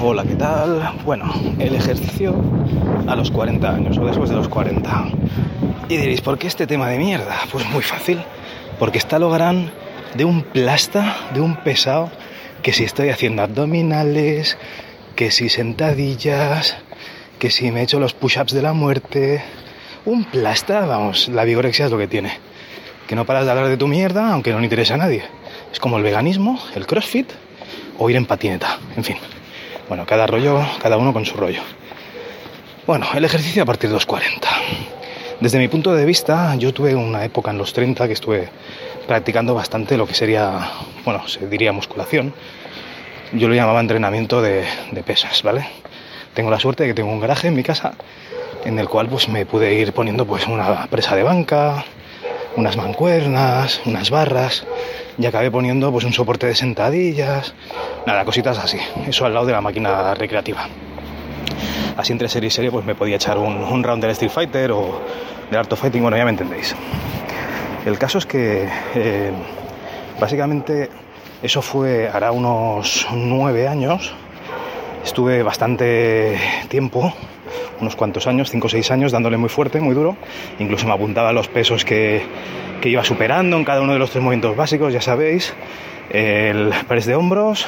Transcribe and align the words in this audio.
Hola, 0.00 0.24
¿qué 0.24 0.34
tal? 0.36 0.94
Bueno, 1.04 1.32
el 1.58 1.74
ejercicio 1.74 2.34
a 3.06 3.16
los 3.16 3.30
40 3.30 3.68
años 3.68 3.98
o 3.98 4.04
después 4.04 4.30
de 4.30 4.36
los 4.36 4.48
40. 4.48 5.08
Y 5.88 5.96
diréis, 5.96 6.20
¿por 6.20 6.38
qué 6.38 6.46
este 6.46 6.66
tema 6.66 6.88
de 6.88 6.98
mierda? 6.98 7.34
Pues 7.50 7.66
muy 7.70 7.82
fácil, 7.82 8.22
porque 8.78 8.98
está 8.98 9.18
lo 9.18 9.30
gran 9.30 9.70
de 10.14 10.24
un 10.24 10.42
plasta, 10.42 11.16
de 11.34 11.40
un 11.40 11.56
pesado, 11.56 12.10
que 12.62 12.72
si 12.72 12.84
estoy 12.84 13.08
haciendo 13.08 13.42
abdominales, 13.42 14.58
que 15.14 15.30
si 15.30 15.48
sentadillas, 15.48 16.76
que 17.38 17.50
si 17.50 17.70
me 17.70 17.82
echo 17.82 17.98
los 17.98 18.14
push-ups 18.14 18.52
de 18.52 18.62
la 18.62 18.74
muerte. 18.74 19.42
Un 20.04 20.24
plasta, 20.24 20.86
vamos, 20.86 21.28
la 21.28 21.44
vigorexia 21.44 21.86
es 21.86 21.90
lo 21.90 21.98
que 21.98 22.06
tiene. 22.06 22.38
Que 23.08 23.16
no 23.16 23.24
paras 23.24 23.44
de 23.44 23.50
hablar 23.50 23.68
de 23.68 23.76
tu 23.76 23.88
mierda, 23.88 24.32
aunque 24.32 24.52
no 24.52 24.58
le 24.58 24.64
interesa 24.64 24.94
a 24.94 24.98
nadie. 24.98 25.24
Es 25.72 25.80
como 25.80 25.96
el 25.96 26.02
veganismo, 26.02 26.60
el 26.74 26.86
crossfit 26.86 27.30
o 27.98 28.10
ir 28.10 28.16
en 28.16 28.26
patineta, 28.26 28.78
en 28.96 29.04
fin. 29.04 29.16
Bueno, 29.88 30.04
cada 30.06 30.26
rollo, 30.26 30.60
cada 30.80 30.96
uno 30.96 31.12
con 31.12 31.24
su 31.24 31.36
rollo. 31.36 31.60
Bueno, 32.86 33.06
el 33.14 33.24
ejercicio 33.24 33.62
a 33.62 33.66
partir 33.66 33.90
de 33.90 33.94
los 33.94 34.06
40. 34.06 34.48
Desde 35.40 35.58
mi 35.58 35.68
punto 35.68 35.94
de 35.94 36.04
vista, 36.04 36.54
yo 36.56 36.72
tuve 36.72 36.94
una 36.94 37.24
época 37.24 37.50
en 37.50 37.58
los 37.58 37.72
30 37.72 38.06
que 38.06 38.12
estuve 38.12 38.48
practicando 39.06 39.54
bastante 39.54 39.96
lo 39.96 40.06
que 40.06 40.14
sería, 40.14 40.70
bueno, 41.04 41.26
se 41.28 41.46
diría 41.46 41.72
musculación. 41.72 42.32
Yo 43.32 43.48
lo 43.48 43.54
llamaba 43.54 43.80
entrenamiento 43.80 44.40
de, 44.40 44.64
de 44.92 45.02
pesas, 45.02 45.42
¿vale? 45.42 45.66
Tengo 46.34 46.50
la 46.50 46.60
suerte 46.60 46.84
de 46.84 46.90
que 46.90 46.94
tengo 46.94 47.10
un 47.10 47.20
garaje 47.20 47.48
en 47.48 47.54
mi 47.54 47.62
casa 47.62 47.94
en 48.64 48.78
el 48.78 48.88
cual 48.88 49.08
pues 49.08 49.28
me 49.28 49.46
pude 49.46 49.74
ir 49.74 49.92
poniendo 49.92 50.26
pues 50.26 50.46
una 50.46 50.86
presa 50.86 51.14
de 51.14 51.22
banca, 51.22 51.84
unas 52.56 52.76
mancuernas, 52.76 53.80
unas 53.84 54.10
barras, 54.10 54.66
y 55.18 55.26
acabé 55.26 55.50
poniendo 55.50 55.92
pues 55.92 56.04
un 56.04 56.12
soporte 56.12 56.46
de 56.46 56.54
sentadillas, 56.54 57.54
nada, 58.06 58.24
cositas 58.24 58.58
así, 58.58 58.78
eso 59.06 59.26
al 59.26 59.34
lado 59.34 59.46
de 59.46 59.52
la 59.52 59.60
máquina 59.60 60.14
recreativa. 60.14 60.68
Así 61.96 62.12
entre 62.12 62.28
serie 62.28 62.48
y 62.48 62.50
serie 62.50 62.70
pues 62.70 62.84
me 62.84 62.94
podía 62.94 63.16
echar 63.16 63.38
un, 63.38 63.82
round 63.82 64.02
del 64.02 64.10
Street 64.12 64.30
Fighter 64.30 64.72
o 64.72 65.00
del 65.50 65.58
Art 65.58 65.72
of 65.72 65.80
Fighting, 65.80 66.02
bueno, 66.02 66.16
ya 66.16 66.24
me 66.24 66.30
entendéis. 66.30 66.74
El 67.84 67.98
caso 67.98 68.18
es 68.18 68.26
que 68.26 68.68
eh, 68.94 69.30
básicamente 70.20 70.90
eso 71.42 71.62
fue 71.62 72.08
hará 72.08 72.32
unos 72.32 73.06
nueve 73.12 73.68
años, 73.68 74.12
estuve 75.04 75.42
bastante 75.42 76.38
tiempo 76.68 77.12
unos 77.80 77.96
cuantos 77.96 78.26
años, 78.26 78.50
5 78.50 78.66
o 78.66 78.70
6 78.70 78.90
años, 78.90 79.12
dándole 79.12 79.36
muy 79.36 79.48
fuerte, 79.48 79.80
muy 79.80 79.94
duro. 79.94 80.16
Incluso 80.58 80.86
me 80.86 80.92
apuntaba 80.92 81.32
los 81.32 81.48
pesos 81.48 81.84
que, 81.84 82.22
que 82.80 82.88
iba 82.88 83.04
superando 83.04 83.56
en 83.56 83.64
cada 83.64 83.80
uno 83.80 83.92
de 83.92 83.98
los 83.98 84.10
tres 84.10 84.22
movimientos 84.22 84.56
básicos, 84.56 84.92
ya 84.92 85.00
sabéis. 85.00 85.54
El 86.10 86.72
press 86.86 87.06
de 87.06 87.14
hombros, 87.14 87.66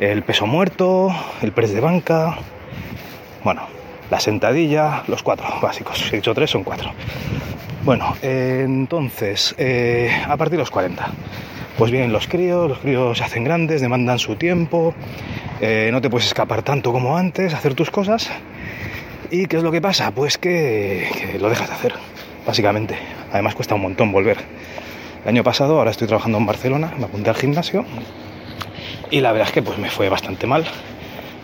el 0.00 0.22
peso 0.22 0.46
muerto, 0.46 1.14
el 1.42 1.52
press 1.52 1.72
de 1.72 1.80
banca, 1.80 2.38
bueno, 3.44 3.62
la 4.10 4.20
sentadilla, 4.20 5.04
los 5.06 5.22
cuatro 5.22 5.46
básicos. 5.60 5.98
Si 5.98 6.14
he 6.14 6.16
dicho 6.16 6.34
tres, 6.34 6.50
son 6.50 6.64
cuatro. 6.64 6.90
Bueno, 7.84 8.16
entonces, 8.22 9.54
eh, 9.56 10.10
a 10.26 10.36
partir 10.36 10.52
de 10.52 10.58
los 10.58 10.70
40. 10.70 11.06
Pues 11.76 11.90
bien, 11.90 12.12
los 12.12 12.26
críos, 12.26 12.68
los 12.68 12.78
críos 12.78 13.18
se 13.18 13.24
hacen 13.24 13.44
grandes, 13.44 13.80
demandan 13.80 14.18
su 14.18 14.34
tiempo, 14.34 14.94
eh, 15.60 15.90
no 15.92 16.00
te 16.00 16.10
puedes 16.10 16.26
escapar 16.26 16.62
tanto 16.62 16.92
como 16.92 17.16
antes, 17.16 17.54
hacer 17.54 17.74
tus 17.74 17.90
cosas. 17.90 18.30
¿Y 19.30 19.46
qué 19.46 19.58
es 19.58 19.62
lo 19.62 19.70
que 19.70 19.82
pasa? 19.82 20.10
Pues 20.10 20.38
que, 20.38 21.36
lo 21.38 21.50
dejas 21.50 21.68
de 21.68 21.74
hacer, 21.74 21.92
básicamente. 22.46 22.96
Además 23.30 23.54
cuesta 23.54 23.74
un 23.74 23.82
montón 23.82 24.10
volver. 24.10 24.38
El 25.22 25.28
año 25.28 25.44
pasado, 25.44 25.76
ahora 25.76 25.90
estoy 25.90 26.06
trabajando 26.06 26.38
en 26.38 26.46
Barcelona, 26.46 26.94
me 26.96 27.04
apunté 27.04 27.28
al 27.28 27.36
gimnasio 27.36 27.84
y 29.10 29.20
la 29.20 29.32
verdad 29.32 29.48
es 29.48 29.52
que 29.52 29.62
pues 29.62 29.76
me 29.78 29.90
fue 29.90 30.08
bastante 30.08 30.46
mal. 30.46 30.64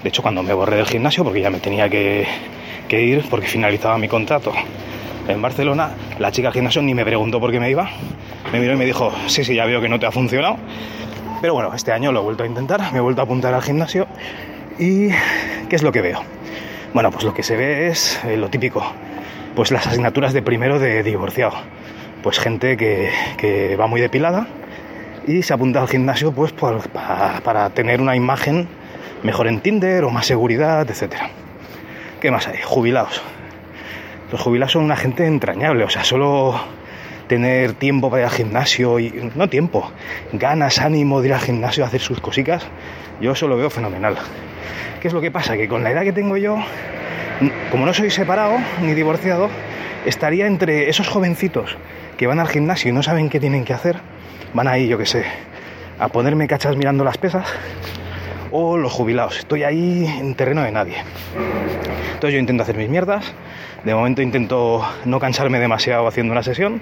De 0.02 0.08
hecho, 0.08 0.22
cuando 0.22 0.42
me 0.42 0.54
borré 0.54 0.76
del 0.76 0.86
gimnasio, 0.86 1.24
porque 1.24 1.42
ya 1.42 1.50
me 1.50 1.58
tenía 1.58 1.90
que, 1.90 2.26
que 2.88 3.02
ir, 3.02 3.24
porque 3.28 3.46
finalizaba 3.48 3.98
mi 3.98 4.08
contrato 4.08 4.52
en 5.28 5.42
Barcelona, 5.42 5.90
la 6.18 6.32
chica 6.32 6.48
del 6.48 6.54
gimnasio 6.54 6.80
ni 6.80 6.94
me 6.94 7.04
preguntó 7.04 7.38
por 7.38 7.50
qué 7.50 7.60
me 7.60 7.70
iba. 7.70 7.90
Me 8.50 8.60
miró 8.60 8.72
y 8.72 8.76
me 8.76 8.86
dijo, 8.86 9.12
sí, 9.26 9.44
sí, 9.44 9.54
ya 9.54 9.66
veo 9.66 9.82
que 9.82 9.90
no 9.90 10.00
te 10.00 10.06
ha 10.06 10.12
funcionado. 10.12 10.56
Pero 11.42 11.52
bueno, 11.52 11.74
este 11.74 11.92
año 11.92 12.12
lo 12.12 12.20
he 12.20 12.22
vuelto 12.22 12.44
a 12.44 12.46
intentar, 12.46 12.92
me 12.92 12.98
he 12.98 13.02
vuelto 13.02 13.20
a 13.20 13.24
apuntar 13.24 13.52
al 13.52 13.60
gimnasio 13.60 14.06
y 14.78 15.08
¿qué 15.68 15.76
es 15.76 15.82
lo 15.82 15.92
que 15.92 16.00
veo? 16.00 16.22
Bueno, 16.94 17.10
pues 17.10 17.24
lo 17.24 17.34
que 17.34 17.42
se 17.42 17.56
ve 17.56 17.88
es 17.88 18.20
eh, 18.24 18.36
lo 18.36 18.50
típico, 18.50 18.80
pues 19.56 19.72
las 19.72 19.84
asignaturas 19.84 20.32
de 20.32 20.42
primero 20.42 20.78
de 20.78 21.02
divorciado. 21.02 21.54
Pues 22.22 22.38
gente 22.38 22.76
que, 22.76 23.76
va 23.78 23.88
muy 23.88 24.00
depilada 24.00 24.46
y 25.26 25.42
se 25.42 25.52
apunta 25.52 25.82
al 25.82 25.88
gimnasio 25.88 26.30
pues 26.30 26.52
para, 26.52 27.70
tener 27.70 28.00
una 28.00 28.14
imagen 28.14 28.68
mejor 29.24 29.48
en 29.48 29.58
Tinder 29.60 30.04
o 30.04 30.10
más 30.10 30.26
seguridad, 30.26 30.88
etc. 30.88 31.14
¿Qué 32.20 32.30
más 32.30 32.46
hay? 32.46 32.58
Jubilados. 32.62 33.20
Los 34.30 34.40
jubilados 34.40 34.72
son 34.74 34.84
una 34.84 34.96
gente 34.96 35.26
entrañable, 35.26 35.82
o 35.82 35.90
sea, 35.90 36.04
solo 36.04 36.60
tener 37.34 37.72
tiempo 37.72 38.10
para 38.10 38.22
ir 38.22 38.28
al 38.28 38.32
gimnasio 38.32 39.00
y 39.00 39.32
no 39.34 39.48
tiempo, 39.48 39.90
ganas, 40.32 40.78
ánimo 40.78 41.20
de 41.20 41.28
ir 41.28 41.34
al 41.34 41.40
gimnasio 41.40 41.82
a 41.82 41.88
hacer 41.88 42.00
sus 42.00 42.20
cositas, 42.20 42.64
yo 43.20 43.32
eso 43.32 43.48
lo 43.48 43.56
veo 43.56 43.70
fenomenal. 43.70 44.16
¿Qué 45.00 45.08
es 45.08 45.14
lo 45.14 45.20
que 45.20 45.32
pasa? 45.32 45.56
Que 45.56 45.66
con 45.66 45.82
la 45.82 45.90
edad 45.90 46.02
que 46.02 46.12
tengo 46.12 46.36
yo, 46.36 46.56
como 47.72 47.86
no 47.86 47.92
soy 47.92 48.10
separado 48.10 48.56
ni 48.82 48.94
divorciado, 48.94 49.50
estaría 50.06 50.46
entre 50.46 50.88
esos 50.88 51.08
jovencitos 51.08 51.76
que 52.16 52.28
van 52.28 52.38
al 52.38 52.46
gimnasio 52.46 52.90
y 52.90 52.92
no 52.92 53.02
saben 53.02 53.28
qué 53.28 53.40
tienen 53.40 53.64
que 53.64 53.72
hacer, 53.72 53.96
van 54.52 54.68
ahí, 54.68 54.86
yo 54.86 54.96
qué 54.96 55.06
sé, 55.06 55.24
a 55.98 56.06
ponerme 56.06 56.46
cachas 56.46 56.76
mirando 56.76 57.02
las 57.02 57.18
pesas, 57.18 57.48
o 58.52 58.76
los 58.76 58.92
jubilados. 58.92 59.40
Estoy 59.40 59.64
ahí 59.64 60.06
en 60.06 60.36
terreno 60.36 60.62
de 60.62 60.70
nadie. 60.70 60.98
Entonces 62.14 62.34
yo 62.34 62.38
intento 62.38 62.62
hacer 62.62 62.76
mis 62.76 62.88
mierdas, 62.88 63.34
de 63.84 63.94
momento 63.94 64.22
intento 64.22 64.86
no 65.04 65.18
cansarme 65.18 65.58
demasiado 65.58 66.06
haciendo 66.06 66.32
una 66.32 66.42
sesión, 66.42 66.80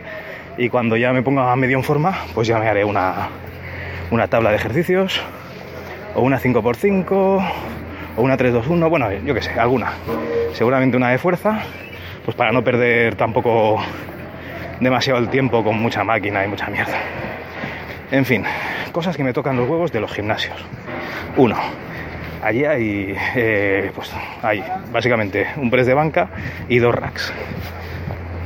y 0.59 0.69
cuando 0.69 0.97
ya 0.97 1.13
me 1.13 1.23
ponga 1.23 1.55
medio 1.57 1.77
en 1.77 1.85
forma, 1.85 2.17
pues 2.35 2.49
ya 2.49 2.59
me 2.59 2.69
haré 2.69 2.85
una, 2.85 3.29
una 4.11 4.29
tabla 4.29 4.51
de 4.51 4.57
ejercicios, 4.57 5.23
o 6.15 6.23
una 6.23 6.39
5x5 6.39 7.07
o 8.17 8.23
una 8.23 8.37
3-2-1, 8.37 8.91
bueno, 8.91 9.11
yo 9.13 9.35
qué 9.35 9.43
sé, 9.43 9.59
alguna. 9.59 9.93
Seguramente 10.53 10.97
una 10.97 11.11
de 11.11 11.19
fuerza, 11.19 11.63
pues 12.25 12.37
para 12.37 12.53
no 12.53 12.63
perder 12.63 13.15
tampoco 13.15 13.83
demasiado 14.81 15.19
el 15.19 15.29
tiempo 15.29 15.65
con 15.65 15.79
mucha 15.79 16.05
máquina 16.05 16.45
y 16.45 16.49
mucha 16.49 16.67
mierda. 16.67 16.99
En 18.11 18.25
fin, 18.25 18.45
cosas 18.93 19.17
que 19.17 19.25
me 19.25 19.33
tocan 19.33 19.57
los 19.57 19.69
huevos 19.69 19.93
de 19.93 20.01
los 20.01 20.13
gimnasios. 20.13 20.57
Uno, 21.37 21.57
allí 22.43 22.65
hay, 22.65 23.17
eh, 23.35 23.91
pues 23.95 24.13
hay 24.43 24.63
básicamente 24.93 25.47
un 25.57 25.71
press 25.71 25.87
de 25.87 25.95
banca 25.95 26.29
y 26.69 26.79
dos 26.79 26.95
racks. 26.95 27.33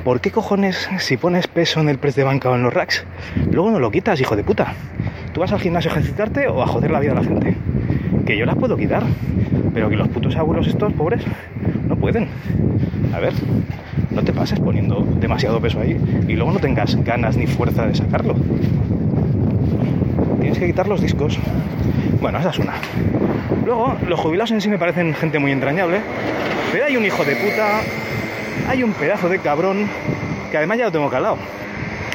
¿Por 0.06 0.21
qué 0.21 0.31
cojones 0.31 0.89
si 1.00 1.17
pones 1.17 1.49
peso 1.49 1.81
en 1.81 1.89
el 1.89 1.99
press 1.99 2.15
de 2.15 2.22
banca 2.22 2.49
o 2.49 2.55
en 2.55 2.62
los 2.62 2.72
racks, 2.72 3.05
luego 3.50 3.72
no 3.72 3.81
lo 3.81 3.91
quitas, 3.91 4.21
hijo 4.21 4.37
de 4.37 4.44
puta? 4.44 4.72
¿Tú 5.33 5.41
vas 5.41 5.50
al 5.50 5.59
gimnasio 5.59 5.91
a 5.91 5.94
ejercitarte 5.94 6.47
o 6.47 6.62
a 6.62 6.67
joder 6.69 6.93
la 6.93 7.00
vida 7.00 7.11
a 7.11 7.17
la 7.17 7.25
gente? 7.25 7.56
Que 8.25 8.37
yo 8.37 8.47
las 8.47 8.55
puedo 8.55 8.77
quitar, 8.77 9.03
pero 9.75 9.89
que 9.91 9.97
los 9.97 10.06
putos 10.06 10.37
abuelos 10.37 10.69
estos 10.69 10.93
pobres 10.93 11.25
no 11.89 11.97
pueden. 11.97 12.28
A 13.12 13.19
ver, 13.19 13.33
no 14.12 14.22
te 14.22 14.33
pases 14.33 14.61
poniendo 14.61 15.00
demasiado 15.00 15.61
peso 15.61 15.81
ahí 15.81 16.00
y 16.28 16.34
luego 16.34 16.53
no 16.53 16.61
tengas 16.61 16.94
ganas 17.03 17.37
ni 17.37 17.49
fuerza 17.49 17.84
de 17.88 17.97
sacarlo. 17.97 18.37
Tienes 20.38 20.56
que 20.56 20.67
quitar 20.67 20.87
los 20.87 21.00
discos. 21.00 21.37
Bueno, 22.21 22.38
esa 22.38 22.50
es 22.50 22.59
una. 22.61 22.75
Luego, 23.65 23.97
los 24.06 24.21
jubilados 24.21 24.53
en 24.53 24.61
sí 24.61 24.69
me 24.69 24.78
parecen 24.78 25.15
gente 25.15 25.41
muy 25.41 25.50
entrañable, 25.50 25.99
pero 26.71 26.84
hay 26.84 26.97
un 26.97 27.05
hijo 27.05 27.25
de 27.25 27.34
puta 27.34 27.81
hay 28.69 28.82
un 28.82 28.93
pedazo 28.93 29.28
de 29.28 29.38
cabrón 29.38 29.88
que 30.50 30.56
además 30.56 30.78
ya 30.78 30.84
lo 30.87 30.93
tengo 30.93 31.10
calado. 31.10 31.38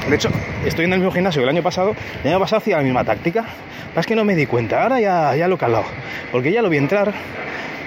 De 0.10 0.16
hecho, 0.16 0.30
estoy 0.66 0.86
en 0.86 0.94
el 0.94 1.00
mismo 1.00 1.12
gimnasio 1.12 1.42
que 1.42 1.44
el 1.44 1.50
año 1.50 1.64
pasado. 1.64 1.96
El 2.24 2.30
año 2.32 2.40
pasado 2.40 2.58
hacía 2.58 2.78
la 2.78 2.84
misma 2.84 3.04
táctica. 3.04 3.46
Es 3.96 4.06
que 4.06 4.16
no 4.16 4.24
me 4.24 4.36
di 4.36 4.46
cuenta. 4.46 4.84
Ahora 4.84 5.00
ya, 5.00 5.36
ya 5.36 5.48
lo 5.48 5.56
he 5.56 5.58
calado. 5.58 5.86
Porque 6.32 6.52
ya 6.52 6.62
lo 6.62 6.70
vi 6.70 6.78
entrar. 6.78 7.14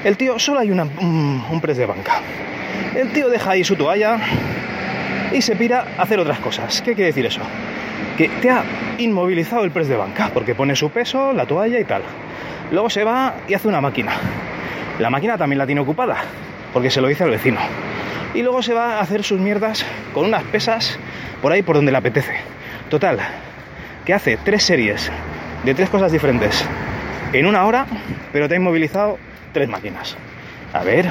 El 0.05 0.17
tío 0.17 0.38
solo 0.38 0.61
hay 0.61 0.71
un, 0.71 0.81
un 0.81 1.61
press 1.61 1.77
de 1.77 1.87
banca. 1.87 2.21
El 2.94 3.12
tío 3.12 3.29
deja 3.29 3.53
ahí 3.53 3.65
su 3.65 3.75
toalla 3.75 4.19
y 5.33 5.41
se 5.43 5.56
pira 5.56 5.87
a 5.99 6.03
hacer 6.03 6.21
otras 6.21 6.38
cosas. 6.38 6.83
¿Qué 6.83 6.94
quiere 6.94 7.06
decir 7.06 7.27
eso? 7.27 7.41
Que 8.17 8.29
te 8.29 8.50
ha 8.50 8.62
inmovilizado 8.99 9.65
el 9.65 9.71
press 9.71 9.88
de 9.88 9.97
banca 9.97 10.31
porque 10.33 10.55
pone 10.55 10.77
su 10.77 10.91
peso, 10.91 11.33
la 11.33 11.47
toalla 11.47 11.81
y 11.81 11.85
tal. 11.85 12.03
Luego 12.71 12.91
se 12.91 13.03
va 13.03 13.35
y 13.49 13.55
hace 13.55 13.67
una 13.67 13.81
máquina. 13.81 14.12
La 14.99 15.11
máquina 15.11 15.37
también 15.37 15.59
la 15.59 15.67
tiene 15.67 15.81
ocupada 15.81 16.17
porque 16.73 16.91
se 16.91 17.00
lo 17.00 17.09
dice 17.09 17.25
al 17.25 17.31
vecino 17.31 17.59
y 18.35 18.43
luego 18.43 18.63
se 18.63 18.75
va 18.75 18.97
a 18.97 19.01
hacer 19.01 19.23
sus 19.23 19.41
mierdas 19.41 19.85
con 20.13 20.27
unas 20.27 20.43
pesas 20.45 20.99
por 21.41 21.53
ahí 21.53 21.63
por 21.63 21.77
donde 21.77 21.93
le 21.93 21.99
apetece. 21.99 22.35
Total, 22.91 23.19
que 24.05 24.13
hace 24.13 24.37
tres 24.37 24.65
series 24.65 25.11
de 25.65 25.75
tres 25.75 25.89
cosas 25.89 26.13
diferentes 26.13 26.65
en 27.33 27.47
una 27.47 27.65
hora, 27.65 27.87
pero 28.33 28.49
te 28.49 28.55
ha 28.55 28.57
inmovilizado 28.59 29.19
tres 29.53 29.69
máquinas. 29.69 30.17
A 30.73 30.83
ver, 30.85 31.09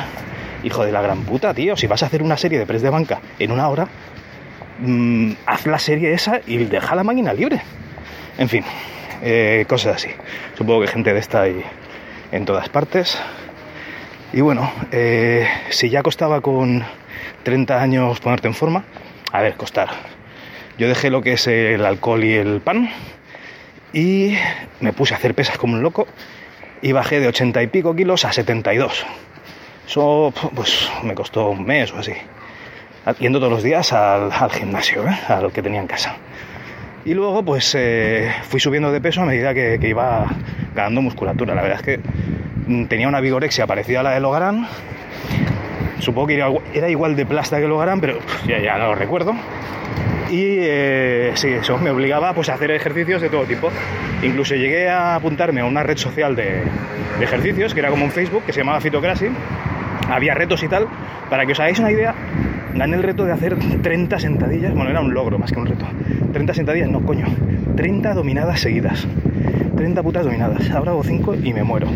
hijo 0.63 0.85
de 0.85 0.91
la 0.91 1.01
gran 1.01 1.23
puta, 1.23 1.53
tío, 1.53 1.75
si 1.75 1.87
vas 1.87 2.03
a 2.03 2.07
hacer 2.07 2.21
una 2.21 2.37
serie 2.37 2.59
de 2.59 2.65
press 2.65 2.81
de 2.81 2.89
banca 2.89 3.19
en 3.39 3.51
una 3.51 3.67
hora, 3.69 3.87
mm, 4.79 5.31
haz 5.45 5.65
la 5.65 5.79
serie 5.79 6.13
esa 6.13 6.41
y 6.45 6.57
deja 6.57 6.95
la 6.95 7.03
máquina 7.03 7.33
libre. 7.33 7.61
En 8.37 8.49
fin, 8.49 8.63
eh, 9.21 9.65
cosas 9.67 9.95
así. 9.95 10.09
Supongo 10.57 10.81
que 10.81 10.87
gente 10.87 11.13
de 11.13 11.19
esta 11.19 11.47
y 11.47 11.63
en 12.31 12.45
todas 12.45 12.69
partes. 12.69 13.17
Y 14.33 14.41
bueno, 14.41 14.71
eh, 14.91 15.47
si 15.69 15.89
ya 15.89 16.01
costaba 16.01 16.41
con 16.41 16.83
30 17.43 17.79
años 17.79 18.19
ponerte 18.19 18.47
en 18.47 18.55
forma, 18.55 18.83
a 19.31 19.41
ver, 19.41 19.55
costar. 19.55 19.89
Yo 20.79 20.87
dejé 20.87 21.11
lo 21.11 21.21
que 21.21 21.33
es 21.33 21.45
el 21.45 21.85
alcohol 21.85 22.23
y 22.23 22.33
el 22.33 22.59
pan 22.59 22.89
y 23.93 24.35
me 24.79 24.91
puse 24.91 25.13
a 25.13 25.17
hacer 25.17 25.35
pesas 25.35 25.59
como 25.59 25.73
un 25.73 25.83
loco 25.83 26.07
y 26.81 26.91
bajé 26.93 27.19
de 27.19 27.27
80 27.27 27.61
y 27.61 27.67
pico 27.67 27.95
kilos 27.95 28.25
a 28.25 28.33
72. 28.33 29.05
Eso 29.87 30.33
pues 30.55 30.89
me 31.03 31.13
costó 31.13 31.49
un 31.49 31.63
mes 31.63 31.91
o 31.93 31.99
así. 31.99 32.13
Yendo 33.19 33.39
todos 33.39 33.51
los 33.51 33.63
días 33.63 33.93
al, 33.93 34.31
gimnasio, 34.49 35.07
¿eh? 35.07 35.19
al 35.27 35.51
que 35.51 35.61
tenía 35.61 35.79
en 35.79 35.87
casa. 35.87 36.15
Y 37.05 37.13
luego 37.13 37.43
pues 37.43 37.75
eh, 37.75 38.31
fui 38.43 38.59
subiendo 38.59 38.91
de 38.91 38.99
peso 38.99 39.21
a 39.21 39.25
medida 39.25 39.53
que, 39.53 39.77
iba 39.83 40.25
ganando 40.73 41.01
musculatura. 41.01 41.53
La 41.53 41.61
verdad 41.61 41.79
es 41.81 41.85
que 41.85 41.99
tenía 42.87 43.07
una 43.07 43.21
vigorexia 43.21 43.67
parecida 43.67 44.01
a 44.01 44.03
la 44.03 44.11
de 44.11 44.19
Logarán. 44.19 44.67
Supongo 45.99 46.27
que 46.27 46.43
era, 46.73 46.89
igual 46.89 47.15
de 47.15 47.25
plasta 47.25 47.59
que 47.59 47.67
Logarán, 47.67 48.01
pero 48.01 48.19
ya, 48.45 48.59
ya 48.59 48.77
no 48.77 48.87
lo 48.87 48.95
recuerdo 48.95 49.35
y 50.33 50.57
eh, 50.61 51.31
sí, 51.35 51.49
eso 51.49 51.77
me 51.77 51.91
obligaba 51.91 52.33
pues, 52.33 52.49
a 52.49 52.55
hacer 52.55 52.71
ejercicios 52.71 53.21
de 53.21 53.29
todo 53.29 53.43
tipo. 53.43 53.69
Incluso 54.23 54.55
llegué 54.55 54.89
a 54.89 55.13
apuntarme 55.13 55.61
a 55.61 55.65
una 55.65 55.83
red 55.83 55.97
social 55.97 56.35
de, 56.35 56.63
ejercicios, 57.21 57.75
que 57.75 57.81
era 57.81 57.91
como 57.91 58.03
un 58.03 58.09
Facebook, 58.09 58.43
que 58.43 58.51
se 58.51 58.61
llamaba 58.61 58.81
Fitocracy. 58.81 59.27
Había 60.09 60.33
retos 60.33 60.63
y 60.63 60.67
tal. 60.67 60.87
Para 61.29 61.45
que 61.45 61.51
os 61.51 61.59
hagáis 61.59 61.77
una 61.77 61.91
idea, 61.91 62.15
gané 62.73 62.95
el 62.95 63.03
reto 63.03 63.25
de 63.25 63.31
hacer 63.31 63.55
30 63.83 64.19
sentadillas. 64.19 64.73
Bueno, 64.73 64.89
era 64.89 65.01
un 65.01 65.13
logro 65.13 65.37
más 65.37 65.51
que 65.51 65.59
un 65.59 65.67
reto. 65.67 65.85
30 66.31 66.53
sentadillas, 66.55 66.89
no, 66.89 67.05
coño. 67.05 67.27
30 67.75 68.15
dominadas 68.15 68.59
seguidas. 68.59 69.07
30 69.75 70.03
putas 70.03 70.25
dominadas. 70.25 70.69
Ahora 70.71 70.91
hago 70.91 71.03
5 71.03 71.35
y 71.43 71.53
me 71.53 71.63
muero. 71.63 71.87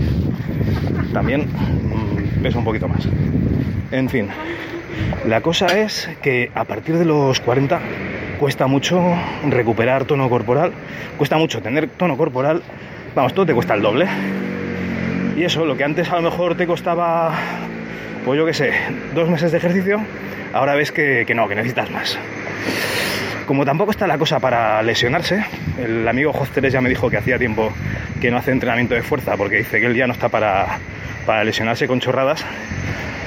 También 1.13 1.41
mm, 1.41 2.41
peso 2.41 2.59
un 2.59 2.65
poquito 2.65 2.87
más. 2.87 3.07
En 3.91 4.09
fin, 4.09 4.27
la 5.25 5.41
cosa 5.41 5.67
es 5.67 6.09
que 6.21 6.51
a 6.53 6.63
partir 6.65 6.97
de 6.97 7.05
los 7.05 7.39
40 7.39 7.79
cuesta 8.39 8.67
mucho 8.67 9.01
recuperar 9.49 10.05
tono 10.05 10.29
corporal, 10.29 10.71
cuesta 11.17 11.37
mucho 11.37 11.61
tener 11.61 11.87
tono 11.87 12.17
corporal, 12.17 12.61
vamos, 13.15 13.33
todo 13.33 13.45
te 13.45 13.53
cuesta 13.53 13.73
el 13.73 13.81
doble. 13.81 14.07
Y 15.35 15.43
eso, 15.43 15.65
lo 15.65 15.77
que 15.77 15.83
antes 15.83 16.09
a 16.11 16.15
lo 16.15 16.23
mejor 16.23 16.55
te 16.55 16.65
costaba, 16.65 17.33
pues 18.25 18.37
yo 18.37 18.45
qué 18.45 18.53
sé, 18.53 18.73
dos 19.13 19.29
meses 19.29 19.51
de 19.51 19.57
ejercicio, 19.57 20.01
ahora 20.53 20.75
ves 20.75 20.91
que, 20.91 21.25
no, 21.35 21.47
que 21.47 21.55
necesitas 21.55 21.91
más. 21.91 22.17
Como 23.47 23.63
tampoco 23.63 23.91
está 23.91 24.07
la 24.07 24.17
cosa 24.17 24.41
para 24.41 24.83
lesionarse, 24.83 25.41
el 25.79 26.05
amigo 26.05 26.31
Hosteres 26.31 26.73
ya 26.73 26.81
me 26.81 26.89
dijo 26.89 27.09
que 27.09 27.15
hacía 27.15 27.39
tiempo 27.39 27.71
que 28.19 28.29
no 28.29 28.35
hace 28.35 28.51
entrenamiento 28.51 28.93
de 28.93 29.03
fuerza 29.03 29.37
porque 29.37 29.55
dice 29.55 29.79
que 29.79 29.85
él 29.85 29.95
ya 29.95 30.05
no 30.05 30.11
está 30.11 30.27
para, 30.27 30.79
para 31.25 31.45
lesionarse 31.45 31.87
con 31.87 32.01
chorradas, 32.01 32.43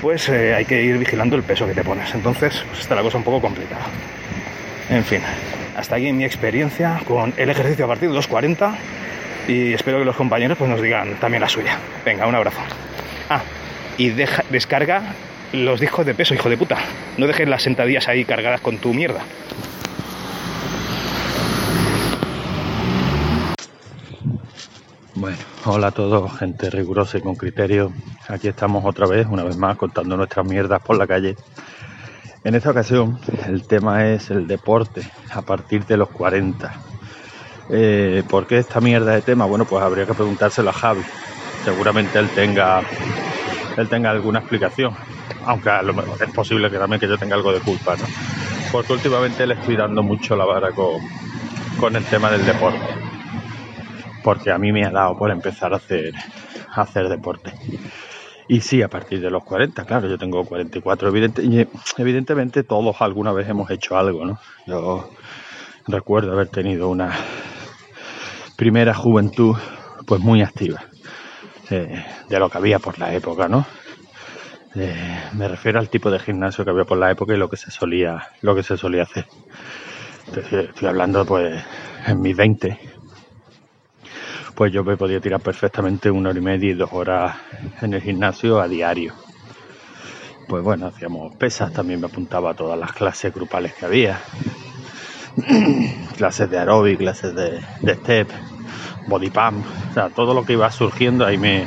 pues 0.02 0.28
eh, 0.28 0.54
hay 0.54 0.66
que 0.66 0.82
ir 0.82 0.98
vigilando 0.98 1.36
el 1.36 1.42
peso 1.42 1.66
que 1.66 1.72
te 1.72 1.82
pones. 1.82 2.14
Entonces 2.14 2.62
pues 2.68 2.80
está 2.80 2.94
la 2.94 3.00
cosa 3.00 3.16
un 3.16 3.24
poco 3.24 3.40
complicada. 3.40 3.80
En 4.90 5.04
fin, 5.04 5.22
hasta 5.74 5.96
aquí 5.96 6.12
mi 6.12 6.26
experiencia 6.26 7.00
con 7.06 7.32
el 7.38 7.48
ejercicio 7.48 7.86
a 7.86 7.88
partir 7.88 8.10
de 8.10 8.14
los 8.14 8.26
40 8.26 8.74
y 9.48 9.72
espero 9.72 10.00
que 10.00 10.04
los 10.04 10.16
compañeros 10.16 10.58
pues, 10.58 10.68
nos 10.68 10.82
digan 10.82 11.14
también 11.14 11.40
la 11.40 11.48
suya. 11.48 11.78
Venga, 12.04 12.26
un 12.26 12.34
abrazo. 12.34 12.60
Ah, 13.30 13.40
y 13.96 14.10
descarga 14.10 15.14
los 15.54 15.80
discos 15.80 16.04
de 16.04 16.12
peso, 16.12 16.34
hijo 16.34 16.50
de 16.50 16.58
puta. 16.58 16.76
No 17.16 17.26
dejes 17.26 17.48
las 17.48 17.62
sentadillas 17.62 18.06
ahí 18.06 18.26
cargadas 18.26 18.60
con 18.60 18.76
tu 18.76 18.92
mierda. 18.92 19.22
Bueno, 25.20 25.36
hola 25.66 25.88
a 25.88 25.90
todos, 25.90 26.38
gente 26.38 26.70
rigurosa 26.70 27.18
y 27.18 27.20
con 27.20 27.34
criterio. 27.34 27.92
Aquí 28.28 28.48
estamos 28.48 28.86
otra 28.86 29.06
vez, 29.06 29.26
una 29.26 29.44
vez 29.44 29.54
más, 29.54 29.76
contando 29.76 30.16
nuestras 30.16 30.46
mierdas 30.46 30.80
por 30.80 30.96
la 30.96 31.06
calle. 31.06 31.36
En 32.42 32.54
esta 32.54 32.70
ocasión 32.70 33.18
el 33.46 33.66
tema 33.66 34.06
es 34.06 34.30
el 34.30 34.46
deporte 34.46 35.02
a 35.34 35.42
partir 35.42 35.84
de 35.84 35.98
los 35.98 36.08
40. 36.08 36.72
Eh, 37.68 38.22
¿Por 38.30 38.46
qué 38.46 38.56
esta 38.56 38.80
mierda 38.80 39.12
de 39.12 39.20
tema? 39.20 39.44
Bueno, 39.44 39.66
pues 39.66 39.84
habría 39.84 40.06
que 40.06 40.14
preguntárselo 40.14 40.70
a 40.70 40.72
Javi. 40.72 41.02
Seguramente 41.66 42.18
él 42.18 42.30
tenga, 42.30 42.80
él 43.76 43.90
tenga 43.90 44.10
alguna 44.10 44.38
explicación. 44.38 44.94
Aunque 45.44 45.68
a 45.68 45.82
lo 45.82 45.92
mejor 45.92 46.16
es 46.22 46.30
posible 46.30 46.70
que 46.70 46.78
también 46.78 46.98
que 46.98 47.06
yo 47.06 47.18
tenga 47.18 47.34
algo 47.34 47.52
de 47.52 47.60
culpa, 47.60 47.94
¿no? 47.94 48.04
Porque 48.72 48.94
últimamente 48.94 49.46
le 49.46 49.52
estoy 49.52 49.76
dando 49.76 50.02
mucho 50.02 50.34
la 50.34 50.46
vara 50.46 50.70
con, 50.70 50.96
con 51.78 51.94
el 51.94 52.04
tema 52.06 52.30
del 52.30 52.46
deporte. 52.46 53.09
Porque 54.22 54.50
a 54.50 54.58
mí 54.58 54.72
me 54.72 54.84
ha 54.84 54.90
dado 54.90 55.16
por 55.16 55.30
empezar 55.30 55.72
a 55.72 55.76
hacer, 55.76 56.14
a 56.74 56.82
hacer 56.82 57.08
deporte. 57.08 57.52
Y 58.48 58.60
sí, 58.62 58.82
a 58.82 58.88
partir 58.88 59.20
de 59.20 59.30
los 59.30 59.44
40, 59.44 59.84
claro, 59.84 60.08
yo 60.08 60.18
tengo 60.18 60.44
44, 60.44 61.08
evidente, 61.08 61.68
evidentemente 61.96 62.64
todos 62.64 63.00
alguna 63.00 63.32
vez 63.32 63.48
hemos 63.48 63.70
hecho 63.70 63.96
algo, 63.96 64.24
¿no? 64.24 64.40
Yo 64.66 65.08
recuerdo 65.86 66.32
haber 66.32 66.48
tenido 66.48 66.88
una 66.88 67.12
primera 68.56 68.92
juventud 68.92 69.56
pues 70.04 70.20
muy 70.20 70.42
activa, 70.42 70.82
eh, 71.70 72.04
de 72.28 72.38
lo 72.40 72.50
que 72.50 72.58
había 72.58 72.80
por 72.80 72.98
la 72.98 73.14
época, 73.14 73.46
¿no? 73.46 73.64
Eh, 74.74 75.20
me 75.34 75.46
refiero 75.46 75.78
al 75.78 75.88
tipo 75.88 76.10
de 76.10 76.18
gimnasio 76.18 76.64
que 76.64 76.70
había 76.70 76.84
por 76.84 76.98
la 76.98 77.10
época 77.10 77.34
y 77.34 77.36
lo 77.36 77.48
que 77.48 77.56
se 77.56 77.70
solía, 77.70 78.28
lo 78.42 78.54
que 78.56 78.64
se 78.64 78.76
solía 78.76 79.04
hacer. 79.04 79.26
estoy 80.34 80.88
hablando 80.88 81.24
pues 81.24 81.64
en 82.06 82.20
mis 82.20 82.36
20, 82.36 82.78
pues 84.60 84.74
yo 84.74 84.84
me 84.84 84.98
podía 84.98 85.18
tirar 85.20 85.40
perfectamente 85.40 86.10
una 86.10 86.28
hora 86.28 86.38
y 86.38 86.42
media 86.42 86.70
y 86.72 86.74
dos 86.74 86.90
horas 86.92 87.34
en 87.80 87.94
el 87.94 88.02
gimnasio 88.02 88.60
a 88.60 88.68
diario. 88.68 89.14
Pues 90.46 90.62
bueno, 90.62 90.88
hacíamos 90.88 91.34
pesas, 91.36 91.72
también 91.72 91.98
me 91.98 92.08
apuntaba 92.08 92.50
a 92.50 92.54
todas 92.54 92.78
las 92.78 92.92
clases 92.92 93.32
grupales 93.32 93.72
que 93.72 93.86
había. 93.86 94.20
clases 96.18 96.50
de 96.50 96.58
aeróbic, 96.58 96.98
clases 96.98 97.34
de, 97.34 97.62
step, 97.94 98.28
body 99.06 99.30
pump, 99.30 99.64
o 99.64 99.94
sea, 99.94 100.10
todo 100.10 100.34
lo 100.34 100.44
que 100.44 100.52
iba 100.52 100.70
surgiendo 100.70 101.24
ahí 101.24 101.38
me, 101.38 101.66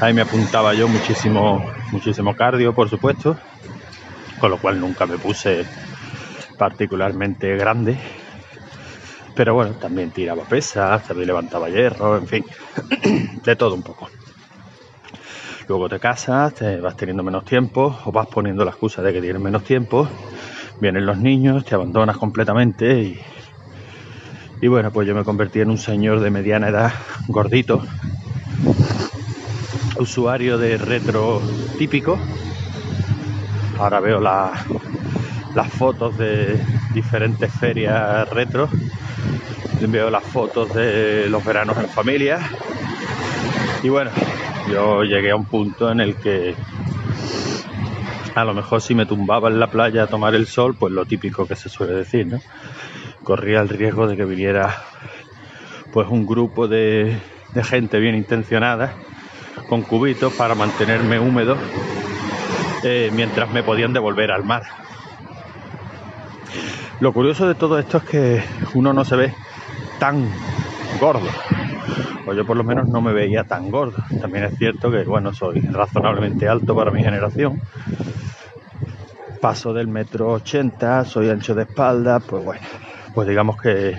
ahí 0.00 0.14
me 0.14 0.22
apuntaba 0.22 0.72
yo 0.72 0.88
muchísimo, 0.88 1.62
muchísimo 1.90 2.34
cardio, 2.34 2.72
por 2.72 2.88
supuesto, 2.88 3.38
con 4.38 4.50
lo 4.50 4.58
cual 4.58 4.80
nunca 4.80 5.04
me 5.04 5.18
puse 5.18 5.66
particularmente 6.56 7.54
grande 7.58 8.21
pero 9.34 9.54
bueno, 9.54 9.74
también 9.78 10.10
tiraba 10.10 10.44
pesas, 10.44 11.06
también 11.06 11.28
levantaba 11.28 11.68
hierro, 11.68 12.16
en 12.16 12.26
fin, 12.26 12.44
de 13.44 13.56
todo 13.56 13.74
un 13.74 13.82
poco. 13.82 14.08
Luego 15.68 15.88
te 15.88 15.98
casas, 15.98 16.54
te 16.54 16.80
vas 16.80 16.96
teniendo 16.96 17.22
menos 17.22 17.44
tiempo 17.44 17.96
o 18.04 18.12
vas 18.12 18.26
poniendo 18.26 18.64
la 18.64 18.72
excusa 18.72 19.02
de 19.02 19.12
que 19.12 19.20
tienes 19.20 19.40
menos 19.40 19.62
tiempo. 19.62 20.08
Vienen 20.80 21.06
los 21.06 21.18
niños, 21.18 21.64
te 21.64 21.74
abandonas 21.74 22.18
completamente 22.18 23.00
y, 23.00 23.16
y 24.60 24.68
bueno, 24.68 24.90
pues 24.92 25.06
yo 25.06 25.14
me 25.14 25.24
convertí 25.24 25.60
en 25.60 25.70
un 25.70 25.78
señor 25.78 26.20
de 26.20 26.30
mediana 26.30 26.68
edad, 26.68 26.92
gordito, 27.28 27.82
usuario 29.98 30.58
de 30.58 30.76
retro 30.78 31.40
típico. 31.78 32.20
Ahora 33.78 34.00
veo 34.00 34.20
las 34.20 35.68
fotos 35.70 36.18
de 36.18 36.64
diferentes 36.92 37.52
ferias 37.52 38.28
retro 38.28 38.68
veo 39.90 40.10
las 40.10 40.24
fotos 40.24 40.72
de 40.74 41.28
los 41.28 41.44
veranos 41.44 41.76
en 41.78 41.88
familia. 41.88 42.38
Y 43.82 43.88
bueno, 43.88 44.10
yo 44.70 45.02
llegué 45.02 45.30
a 45.32 45.36
un 45.36 45.46
punto 45.46 45.90
en 45.90 46.00
el 46.00 46.16
que 46.16 46.54
a 48.34 48.44
lo 48.44 48.54
mejor 48.54 48.80
si 48.80 48.94
me 48.94 49.06
tumbaba 49.06 49.48
en 49.48 49.58
la 49.58 49.66
playa 49.66 50.04
a 50.04 50.06
tomar 50.06 50.34
el 50.34 50.46
sol, 50.46 50.76
pues 50.78 50.92
lo 50.92 51.04
típico 51.04 51.46
que 51.46 51.56
se 51.56 51.68
suele 51.68 51.94
decir, 51.94 52.26
¿no? 52.26 52.40
Corría 53.24 53.60
el 53.60 53.68
riesgo 53.68 54.06
de 54.06 54.16
que 54.16 54.24
viniera 54.24 54.84
pues 55.92 56.08
un 56.08 56.26
grupo 56.26 56.68
de, 56.68 57.20
gente 57.62 57.98
bien 57.98 58.14
intencionada 58.14 58.94
con 59.68 59.82
cubitos 59.82 60.32
para 60.34 60.54
mantenerme 60.54 61.18
húmedo 61.20 61.58
eh, 62.82 63.10
mientras 63.12 63.52
me 63.52 63.62
podían 63.62 63.92
devolver 63.92 64.30
al 64.32 64.44
mar. 64.44 64.62
Lo 67.00 67.12
curioso 67.12 67.46
de 67.46 67.54
todo 67.54 67.78
esto 67.78 67.98
es 67.98 68.04
que 68.04 68.44
uno 68.74 68.92
no 68.92 69.04
se 69.04 69.16
ve 69.16 69.34
tan 70.02 70.28
gordo. 70.98 71.28
O 72.26 72.34
yo 72.34 72.44
por 72.44 72.56
lo 72.56 72.64
menos 72.64 72.88
no 72.88 73.00
me 73.00 73.12
veía 73.12 73.44
tan 73.44 73.70
gordo. 73.70 74.02
También 74.20 74.42
es 74.46 74.58
cierto 74.58 74.90
que, 74.90 75.04
bueno, 75.04 75.32
soy 75.32 75.60
razonablemente 75.60 76.48
alto 76.48 76.74
para 76.74 76.90
mi 76.90 77.04
generación. 77.04 77.60
Paso 79.40 79.72
del 79.72 79.86
metro 79.86 80.32
80, 80.32 81.04
soy 81.04 81.30
ancho 81.30 81.54
de 81.54 81.62
espalda, 81.62 82.18
pues 82.18 82.44
bueno, 82.44 82.66
pues 83.14 83.28
digamos 83.28 83.56
que 83.62 83.94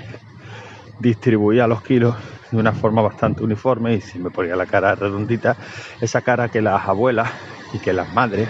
distribuía 1.00 1.67
los 1.67 1.81
kilos 1.81 2.17
de 2.51 2.57
una 2.57 2.74
forma 2.74 3.01
bastante 3.01 3.41
uniforme 3.41 3.93
y 3.93 4.01
si 4.01 4.19
me 4.19 4.29
ponía 4.29 4.57
la 4.57 4.65
cara 4.65 4.95
redondita, 4.95 5.55
esa 6.01 6.19
cara 6.19 6.50
que 6.50 6.62
las 6.62 6.86
abuelas 6.86 7.31
y 7.72 7.79
que 7.79 7.93
las 7.93 8.13
madres 8.13 8.50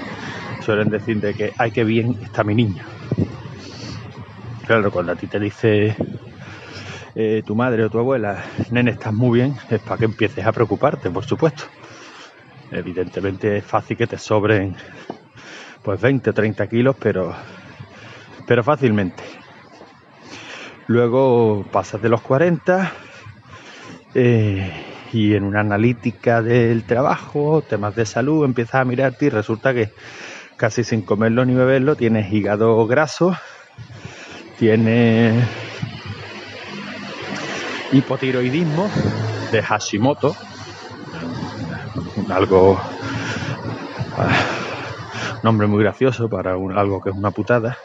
suelen 0.61 0.89
decir 0.89 1.21
de 1.21 1.35
que 1.35 1.53
hay 1.59 1.69
que 1.69 1.83
bien 1.83 2.17
está 2.23 2.43
mi 2.43 2.55
niño. 2.55 2.83
Claro, 4.65 4.89
cuando 4.89 5.11
a 5.11 5.15
ti 5.15 5.27
te 5.27 5.39
dice 5.39 5.95
eh, 7.15 7.43
tu 7.45 7.55
madre 7.55 7.83
o 7.85 7.89
tu 7.89 7.99
abuela, 7.99 8.43
nene, 8.71 8.91
estás 8.91 9.13
muy 9.13 9.39
bien, 9.39 9.55
es 9.69 9.79
para 9.81 9.97
que 9.97 10.05
empieces 10.05 10.45
a 10.45 10.51
preocuparte, 10.51 11.09
por 11.09 11.25
supuesto. 11.25 11.65
Evidentemente 12.71 13.57
es 13.57 13.65
fácil 13.65 13.95
que 13.97 14.07
te 14.07 14.17
sobren 14.17 14.75
pues 15.83 16.01
20 16.01 16.29
o 16.29 16.33
30 16.33 16.67
kilos, 16.67 16.95
pero, 16.99 17.35
pero 18.47 18.63
fácilmente. 18.63 19.23
Luego 20.87 21.65
pasas 21.71 22.01
de 22.01 22.09
los 22.09 22.21
40 22.21 22.91
eh, 24.15 24.71
y 25.11 25.35
en 25.35 25.43
una 25.43 25.59
analítica 25.59 26.41
del 26.41 26.83
trabajo, 26.83 27.61
temas 27.61 27.95
de 27.95 28.05
salud, 28.05 28.43
empiezas 28.43 28.81
a 28.81 28.85
mirarte 28.85 29.27
y 29.27 29.29
resulta 29.29 29.73
que 29.73 29.91
casi 30.57 30.83
sin 30.83 31.03
comerlo 31.03 31.45
ni 31.45 31.53
beberlo 31.53 31.95
tienes 31.95 32.31
hígado 32.33 32.85
graso, 32.87 33.35
tienes 34.57 35.62
hipotiroidismo 37.93 38.89
de 39.51 39.61
Hashimoto, 39.61 40.35
algo 42.29 42.79
ah, 44.17 44.31
nombre 45.43 45.67
muy 45.67 45.83
gracioso 45.83 46.27
para 46.27 46.53
algo 46.53 47.01
que 47.01 47.11
es 47.11 47.15
una 47.15 47.31
putada. 47.31 47.77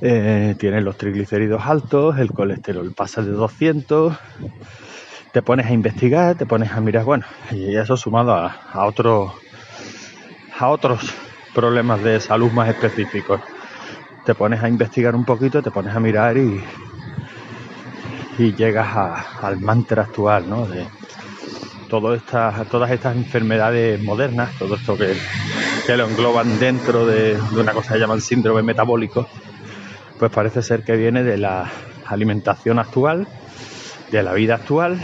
Eh, 0.00 0.56
tienes 0.58 0.82
los 0.82 0.96
triglicéridos 0.98 1.62
altos, 1.64 2.18
el 2.18 2.32
colesterol 2.32 2.92
pasa 2.92 3.22
de 3.22 3.30
200, 3.30 4.14
te 5.32 5.42
pones 5.42 5.66
a 5.66 5.72
investigar, 5.72 6.36
te 6.36 6.44
pones 6.44 6.72
a 6.72 6.80
mirar, 6.80 7.04
bueno, 7.04 7.24
y 7.50 7.76
eso 7.76 7.96
sumado 7.96 8.34
a, 8.34 8.56
a, 8.72 8.84
otros 8.84 9.32
a 10.58 10.68
otros 10.68 11.14
problemas 11.54 12.02
de 12.02 12.20
salud 12.20 12.50
más 12.50 12.68
específicos. 12.68 13.40
Te 14.24 14.34
pones 14.34 14.62
a 14.62 14.68
investigar 14.68 15.14
un 15.14 15.24
poquito, 15.24 15.62
te 15.62 15.70
pones 15.70 15.94
a 15.94 16.00
mirar 16.00 16.36
y, 16.36 16.60
y 18.38 18.54
llegas 18.54 18.88
al 19.42 19.60
mantra 19.60 20.04
actual, 20.04 20.48
¿no? 20.48 20.66
De 20.66 20.86
todas 21.88 22.90
estas 22.90 23.16
enfermedades 23.16 24.02
modernas, 24.02 24.50
todo 24.58 24.74
esto 24.74 24.96
que, 24.96 25.16
que 25.86 25.96
lo 25.96 26.08
engloban 26.08 26.58
dentro 26.58 27.06
de, 27.06 27.34
de 27.34 27.60
una 27.60 27.72
cosa 27.72 27.94
que 27.94 28.00
llaman 28.00 28.20
síndrome 28.20 28.62
metabólico, 28.62 29.28
pues 30.18 30.30
parece 30.30 30.62
ser 30.62 30.82
que 30.82 30.96
viene 30.96 31.22
de 31.22 31.38
la 31.38 31.70
alimentación 32.06 32.78
actual, 32.78 33.26
de 34.10 34.22
la 34.22 34.32
vida 34.32 34.56
actual. 34.56 34.98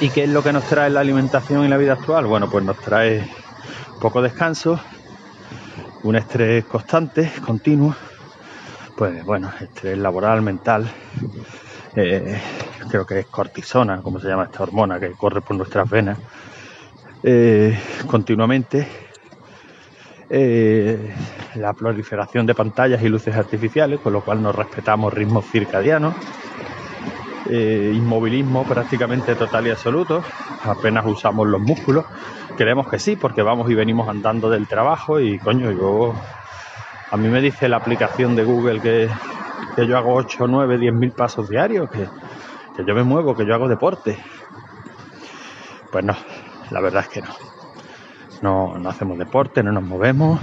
¿Y 0.00 0.10
qué 0.10 0.24
es 0.24 0.30
lo 0.30 0.42
que 0.42 0.52
nos 0.52 0.64
trae 0.64 0.90
la 0.90 1.00
alimentación 1.00 1.64
y 1.64 1.68
la 1.68 1.76
vida 1.76 1.92
actual? 1.92 2.26
Bueno, 2.26 2.50
pues 2.50 2.64
nos 2.64 2.78
trae 2.78 3.24
poco 4.00 4.20
descanso, 4.20 4.80
un 6.02 6.16
estrés 6.16 6.64
constante, 6.64 7.30
continuo, 7.46 7.94
pues 8.96 9.24
bueno, 9.24 9.50
estrés 9.60 9.98
laboral, 9.98 10.42
mental, 10.42 10.90
eh, 11.94 12.40
creo 12.88 13.04
que 13.04 13.20
es 13.20 13.26
cortisona, 13.26 14.00
como 14.02 14.20
se 14.20 14.28
llama 14.28 14.44
esta 14.44 14.62
hormona 14.62 14.98
que 14.98 15.12
corre 15.12 15.40
por 15.40 15.56
nuestras 15.56 15.88
venas, 15.88 16.18
eh, 17.22 17.78
continuamente. 18.06 18.86
Eh, 20.34 21.14
la 21.56 21.74
proliferación 21.74 22.46
de 22.46 22.54
pantallas 22.54 23.02
y 23.02 23.08
luces 23.08 23.36
artificiales, 23.36 24.00
con 24.00 24.14
lo 24.14 24.22
cual 24.22 24.42
no 24.42 24.50
respetamos 24.50 25.12
ritmos 25.12 25.44
circadianos, 25.50 26.14
inmovilismo 27.50 28.64
prácticamente 28.64 29.34
total 29.34 29.66
y 29.66 29.70
absoluto, 29.70 30.24
apenas 30.62 31.04
usamos 31.04 31.46
los 31.46 31.60
músculos, 31.60 32.06
creemos 32.56 32.88
que 32.88 32.98
sí, 32.98 33.16
porque 33.16 33.42
vamos 33.42 33.70
y 33.70 33.74
venimos 33.74 34.08
andando 34.08 34.48
del 34.48 34.66
trabajo 34.66 35.20
y 35.20 35.38
coño, 35.38 35.70
yo, 35.70 36.14
a 37.12 37.16
mí 37.18 37.28
me 37.28 37.42
dice 37.42 37.68
la 37.68 37.76
aplicación 37.76 38.34
de 38.34 38.42
Google 38.42 38.80
que, 38.80 39.06
que 39.76 39.86
yo 39.86 39.98
hago 39.98 40.14
8, 40.14 40.46
9, 40.48 40.78
10 40.78 40.94
mil 40.94 41.10
pasos 41.12 41.46
diarios, 41.46 41.90
que, 41.90 42.08
que 42.74 42.84
yo 42.86 42.94
me 42.94 43.04
muevo, 43.04 43.36
que 43.36 43.44
yo 43.44 43.54
hago 43.54 43.68
deporte. 43.68 44.18
Pues 45.90 46.02
no, 46.06 46.16
la 46.70 46.80
verdad 46.80 47.02
es 47.02 47.08
que 47.08 47.20
no. 47.20 47.28
No, 48.40 48.78
no 48.78 48.88
hacemos 48.88 49.18
deporte, 49.18 49.62
no 49.62 49.72
nos 49.72 49.82
movemos. 49.82 50.40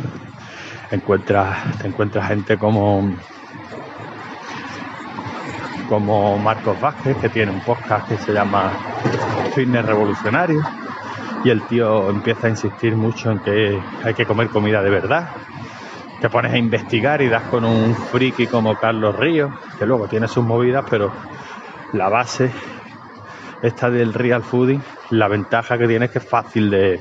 Encuentras, 0.91 1.79
te 1.79 1.87
encuentras 1.87 2.27
gente 2.27 2.57
como 2.57 3.15
como 5.89 6.37
Marcos 6.37 6.79
Vázquez, 6.79 7.17
que 7.17 7.29
tiene 7.29 7.51
un 7.51 7.61
podcast 7.61 8.07
que 8.07 8.17
se 8.17 8.31
llama 8.31 8.71
Fitness 9.55 9.83
Revolucionario, 9.83 10.61
y 11.43 11.49
el 11.49 11.63
tío 11.63 12.11
empieza 12.11 12.45
a 12.45 12.51
insistir 12.51 12.95
mucho 12.95 13.31
en 13.31 13.39
que 13.39 13.81
hay 14.03 14.13
que 14.13 14.27
comer 14.27 14.49
comida 14.49 14.83
de 14.83 14.91
verdad. 14.91 15.29
Te 16.21 16.29
pones 16.29 16.51
a 16.51 16.57
investigar 16.57 17.21
y 17.21 17.29
das 17.29 17.43
con 17.43 17.63
un 17.63 17.95
friki 17.95 18.47
como 18.47 18.75
Carlos 18.75 19.15
Ríos, 19.15 19.51
que 19.77 19.85
luego 19.85 20.07
tiene 20.07 20.27
sus 20.27 20.43
movidas, 20.43 20.85
pero 20.89 21.11
la 21.93 22.09
base 22.09 22.51
esta 23.61 23.89
del 23.89 24.13
real 24.13 24.43
fooding, 24.43 24.81
la 25.11 25.27
ventaja 25.27 25.77
que 25.77 25.87
tiene 25.87 26.05
es 26.05 26.11
que 26.11 26.19
es 26.19 26.25
fácil 26.25 26.69
de, 26.69 26.99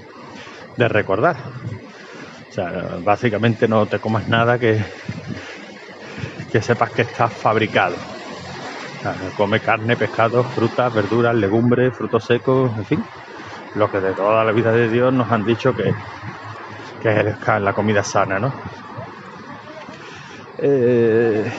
de 0.76 0.88
recordar. 0.88 1.37
O 2.48 2.52
sea, 2.52 2.98
básicamente 3.02 3.68
no 3.68 3.87
te 3.87 3.98
comas 3.98 4.28
nada 4.28 4.58
que, 4.58 4.82
que 6.50 6.62
sepas 6.62 6.90
que 6.90 7.02
está 7.02 7.28
fabricado. 7.28 7.96
Come 9.37 9.60
carne, 9.60 9.96
pescado, 9.96 10.42
frutas, 10.42 10.92
verduras, 10.92 11.34
legumbres, 11.34 11.96
frutos 11.96 12.25
secos, 12.25 12.76
en 12.76 12.84
fin, 12.84 13.04
lo 13.75 13.90
que 13.90 14.00
de 14.00 14.12
toda 14.12 14.44
la 14.44 14.52
vida 14.52 14.72
de 14.72 14.88
Dios 14.88 15.12
nos 15.12 15.30
han 15.30 15.44
dicho 15.44 15.72
que, 15.72 15.94
que 17.00 17.20
es 17.20 17.62
la 17.62 17.72
comida 17.72 18.02
sana, 18.02 18.38
¿no? 18.40 18.52
Eh, 20.60 21.50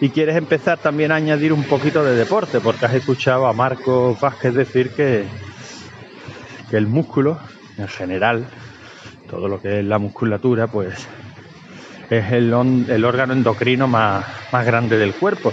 y 0.00 0.08
quieres 0.08 0.36
empezar 0.36 0.78
también 0.78 1.12
a 1.12 1.16
añadir 1.16 1.52
un 1.52 1.64
poquito 1.64 2.02
de 2.02 2.14
deporte, 2.14 2.60
porque 2.60 2.86
has 2.86 2.94
escuchado 2.94 3.46
a 3.46 3.52
Marco 3.52 4.16
Vázquez 4.20 4.54
decir 4.54 4.90
que, 4.90 5.24
que 6.70 6.76
el 6.76 6.86
músculo, 6.86 7.38
en 7.76 7.88
general, 7.88 8.46
todo 9.28 9.46
lo 9.46 9.60
que 9.60 9.80
es 9.80 9.84
la 9.84 9.98
musculatura, 9.98 10.66
pues 10.68 11.06
es 12.08 12.32
el, 12.32 12.52
el 12.88 13.04
órgano 13.04 13.32
endocrino 13.32 13.86
más, 13.86 14.24
más 14.52 14.66
grande 14.66 14.96
del 14.96 15.14
cuerpo, 15.14 15.52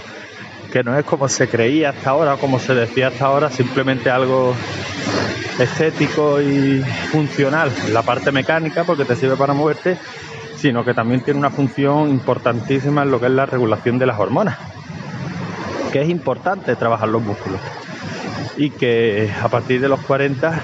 que 0.72 0.82
no 0.82 0.98
es 0.98 1.04
como 1.04 1.28
se 1.28 1.48
creía 1.48 1.90
hasta 1.90 2.10
ahora, 2.10 2.36
como 2.36 2.58
se 2.58 2.74
decía 2.74 3.08
hasta 3.08 3.26
ahora, 3.26 3.50
simplemente 3.50 4.10
algo 4.10 4.54
estético 5.58 6.40
y 6.40 6.82
funcional, 7.12 7.70
la 7.92 8.02
parte 8.02 8.32
mecánica, 8.32 8.84
porque 8.84 9.04
te 9.04 9.14
sirve 9.14 9.36
para 9.36 9.54
moverte, 9.54 9.98
sino 10.58 10.84
que 10.84 10.92
también 10.92 11.20
tiene 11.20 11.38
una 11.38 11.50
función 11.50 12.10
importantísima 12.10 13.02
en 13.02 13.10
lo 13.10 13.20
que 13.20 13.26
es 13.26 13.32
la 13.32 13.46
regulación 13.46 13.98
de 13.98 14.06
las 14.06 14.18
hormonas, 14.18 14.56
que 15.92 16.02
es 16.02 16.08
importante 16.08 16.74
trabajar 16.76 17.08
los 17.08 17.22
músculos. 17.22 17.60
Y 18.56 18.70
que 18.70 19.32
a 19.40 19.48
partir 19.48 19.80
de 19.80 19.88
los 19.88 20.00
40, 20.00 20.60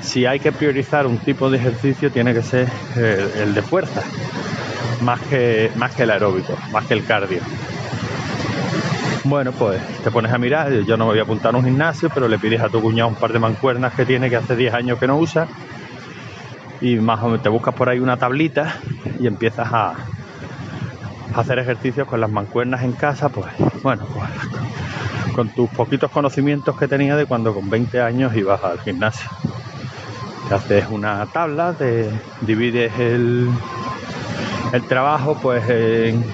si 0.00 0.26
hay 0.26 0.40
que 0.40 0.50
priorizar 0.50 1.06
un 1.06 1.18
tipo 1.18 1.48
de 1.48 1.58
ejercicio, 1.58 2.10
tiene 2.10 2.34
que 2.34 2.42
ser 2.42 2.68
el, 2.96 3.54
de 3.54 3.62
fuerza, 3.62 4.02
más 5.02 5.20
que, 5.20 5.70
más 5.76 5.94
que 5.94 6.02
el 6.02 6.10
aeróbico, 6.10 6.56
más 6.72 6.84
que 6.86 6.94
el 6.94 7.04
cardio. 7.04 7.40
Bueno, 9.22 9.52
pues 9.52 9.80
te 10.02 10.10
pones 10.10 10.32
a 10.32 10.38
mirar, 10.38 10.72
yo 10.72 10.96
no 10.96 11.04
me 11.04 11.12
voy 11.12 11.20
a 11.20 11.22
apuntar 11.22 11.54
a 11.54 11.58
un 11.58 11.64
gimnasio, 11.64 12.10
pero 12.12 12.26
le 12.26 12.38
pides 12.38 12.60
a 12.60 12.68
tu 12.68 12.80
cuñado 12.80 13.08
un 13.08 13.14
par 13.14 13.32
de 13.32 13.38
mancuernas 13.38 13.94
que 13.94 14.04
tiene 14.04 14.28
que 14.28 14.36
hace 14.36 14.56
10 14.56 14.74
años 14.74 14.98
que 14.98 15.06
no 15.06 15.18
usa 15.18 15.46
y 16.80 16.96
más 16.96 17.20
o 17.22 17.26
menos 17.26 17.42
te 17.42 17.48
buscas 17.48 17.74
por 17.74 17.88
ahí 17.88 17.98
una 17.98 18.16
tablita 18.16 18.76
y 19.18 19.26
empiezas 19.26 19.68
a, 19.72 19.94
hacer 21.34 21.58
ejercicios 21.58 22.08
con 22.08 22.20
las 22.20 22.30
mancuernas 22.30 22.82
en 22.82 22.92
casa, 22.92 23.28
pues 23.28 23.46
bueno, 23.82 24.06
pues, 24.12 25.34
con 25.34 25.48
tus 25.50 25.70
poquitos 25.70 26.10
conocimientos 26.10 26.76
que 26.76 26.88
tenía 26.88 27.16
de 27.16 27.26
cuando 27.26 27.54
con 27.54 27.70
20 27.70 28.00
años 28.00 28.34
ibas 28.34 28.62
al 28.64 28.80
gimnasio. 28.80 29.30
Te 30.48 30.54
haces 30.54 30.86
una 30.90 31.26
tabla, 31.26 31.74
te 31.74 32.10
divides 32.40 32.98
el, 32.98 33.48
el 34.72 34.82
trabajo 34.84 35.38
pues 35.40 35.68
en 35.68 36.24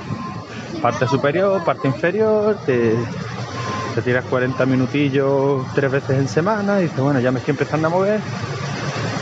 parte 0.80 1.06
superior, 1.06 1.62
parte 1.64 1.88
inferior, 1.88 2.56
te, 2.64 2.94
te 3.94 4.02
tiras 4.02 4.24
40 4.24 4.64
minutillos 4.64 5.66
tres 5.74 5.90
veces 5.90 6.18
en 6.18 6.28
semana 6.28 6.78
y 6.80 6.84
dices, 6.84 7.00
bueno, 7.00 7.20
ya 7.20 7.30
me 7.30 7.40
estoy 7.40 7.52
empezando 7.52 7.88
a 7.88 7.90
mover 7.90 8.20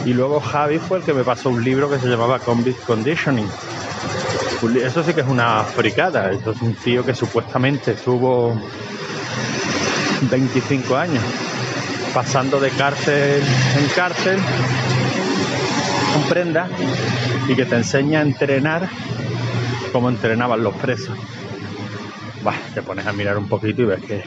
y 0.05 0.13
luego 0.13 0.41
Javi 0.41 0.79
fue 0.79 0.99
el 0.99 1.05
que 1.05 1.15
me 1.15 1.23
pasó 1.23 1.51
un 1.51 1.63
libro 1.63 1.89
que 1.89 1.99
se 1.99 2.09
llamaba 2.09 2.41
Conditioning. 2.41 3.49
Eso 4.83 5.03
sí 5.03 5.13
que 5.13 5.21
es 5.21 5.27
una 5.27 5.65
fricada. 5.65 6.33
Esto 6.33 6.53
es 6.53 6.63
un 6.63 6.75
tío 6.75 7.05
que 7.05 7.15
supuestamente 7.15 7.93
estuvo 7.93 8.57
25 10.31 10.97
años 10.97 11.23
pasando 12.15 12.61
de 12.61 12.71
cárcel 12.71 13.43
en 13.43 13.89
cárcel, 13.95 14.39
comprenda, 16.15 16.69
y 17.49 17.55
que 17.55 17.65
te 17.65 17.77
enseña 17.77 18.21
a 18.21 18.23
entrenar 18.23 18.89
como 19.93 20.09
entrenaban 20.09 20.63
los 20.63 20.75
presos. 20.77 21.17
Bah, 22.43 22.55
te 22.75 22.83
pones 22.83 23.07
a 23.07 23.13
mirar 23.13 23.39
un 23.39 23.49
poquito 23.49 23.83
y 23.83 23.87
ves 23.87 24.01
que, 24.05 24.25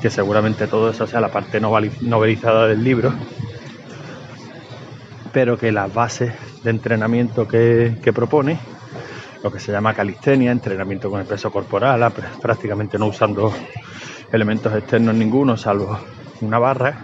que 0.00 0.10
seguramente 0.10 0.66
todo 0.66 0.90
eso 0.90 1.06
sea 1.06 1.20
la 1.20 1.30
parte 1.30 1.60
novelizada 1.60 2.68
del 2.68 2.84
libro 2.84 3.12
pero 5.36 5.58
que 5.58 5.70
las 5.70 5.92
bases 5.92 6.32
de 6.62 6.70
entrenamiento 6.70 7.46
que, 7.46 8.10
propone, 8.14 8.58
lo 9.42 9.52
que 9.52 9.60
se 9.60 9.70
llama 9.70 9.92
calistenia, 9.92 10.50
entrenamiento 10.50 11.10
con 11.10 11.20
el 11.20 11.26
peso 11.26 11.50
corporal, 11.50 12.10
prácticamente 12.40 12.98
no 12.98 13.08
usando 13.08 13.52
elementos 14.32 14.74
externos 14.74 15.14
ninguno, 15.14 15.58
salvo 15.58 16.00
una 16.40 16.58
barra, 16.58 16.96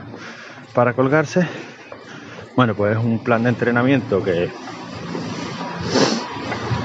para 0.72 0.94
colgarse. 0.94 1.46
Bueno, 2.56 2.74
pues 2.74 2.96
es 2.96 3.04
un 3.04 3.22
plan 3.22 3.42
de 3.42 3.50
entrenamiento 3.50 4.24
que 4.24 4.48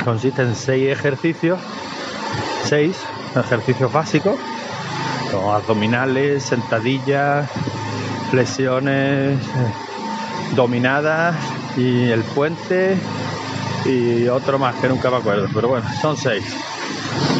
consiste 0.03 0.41
en 0.41 0.53
seis 0.53 0.91
ejercicios, 0.91 1.61
seis 2.65 3.01
ejercicios 3.37 3.93
básicos, 3.93 4.37
con 5.31 5.55
abdominales, 5.55 6.43
sentadillas, 6.43 7.49
flexiones, 8.31 9.39
dominadas 10.55 11.35
y 11.75 12.09
el 12.09 12.23
puente 12.23 12.97
y 13.85 14.27
otro 14.27 14.59
más 14.59 14.75
que 14.75 14.89
nunca 14.89 15.09
me 15.09 15.17
acuerdo, 15.17 15.47
pero 15.53 15.69
bueno, 15.69 15.87
son 16.01 16.17
seis. 16.17 16.43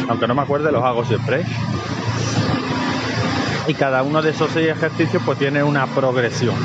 Aunque 0.08 0.26
no 0.26 0.34
me 0.34 0.42
acuerde, 0.42 0.72
los 0.72 0.82
hago 0.82 1.04
siempre. 1.04 1.44
Y 3.66 3.74
cada 3.74 4.02
uno 4.02 4.22
de 4.22 4.30
esos 4.30 4.50
seis 4.52 4.68
ejercicios 4.68 5.22
pues 5.24 5.38
tiene 5.38 5.62
una 5.62 5.86
progresión. 5.86 6.56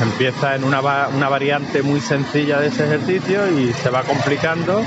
Empieza 0.00 0.56
en 0.56 0.64
una, 0.64 0.80
una 0.80 1.28
variante 1.28 1.82
muy 1.82 2.00
sencilla 2.00 2.60
de 2.60 2.68
ese 2.68 2.84
ejercicio 2.84 3.50
y 3.58 3.72
se 3.72 3.90
va 3.90 4.02
complicando 4.02 4.82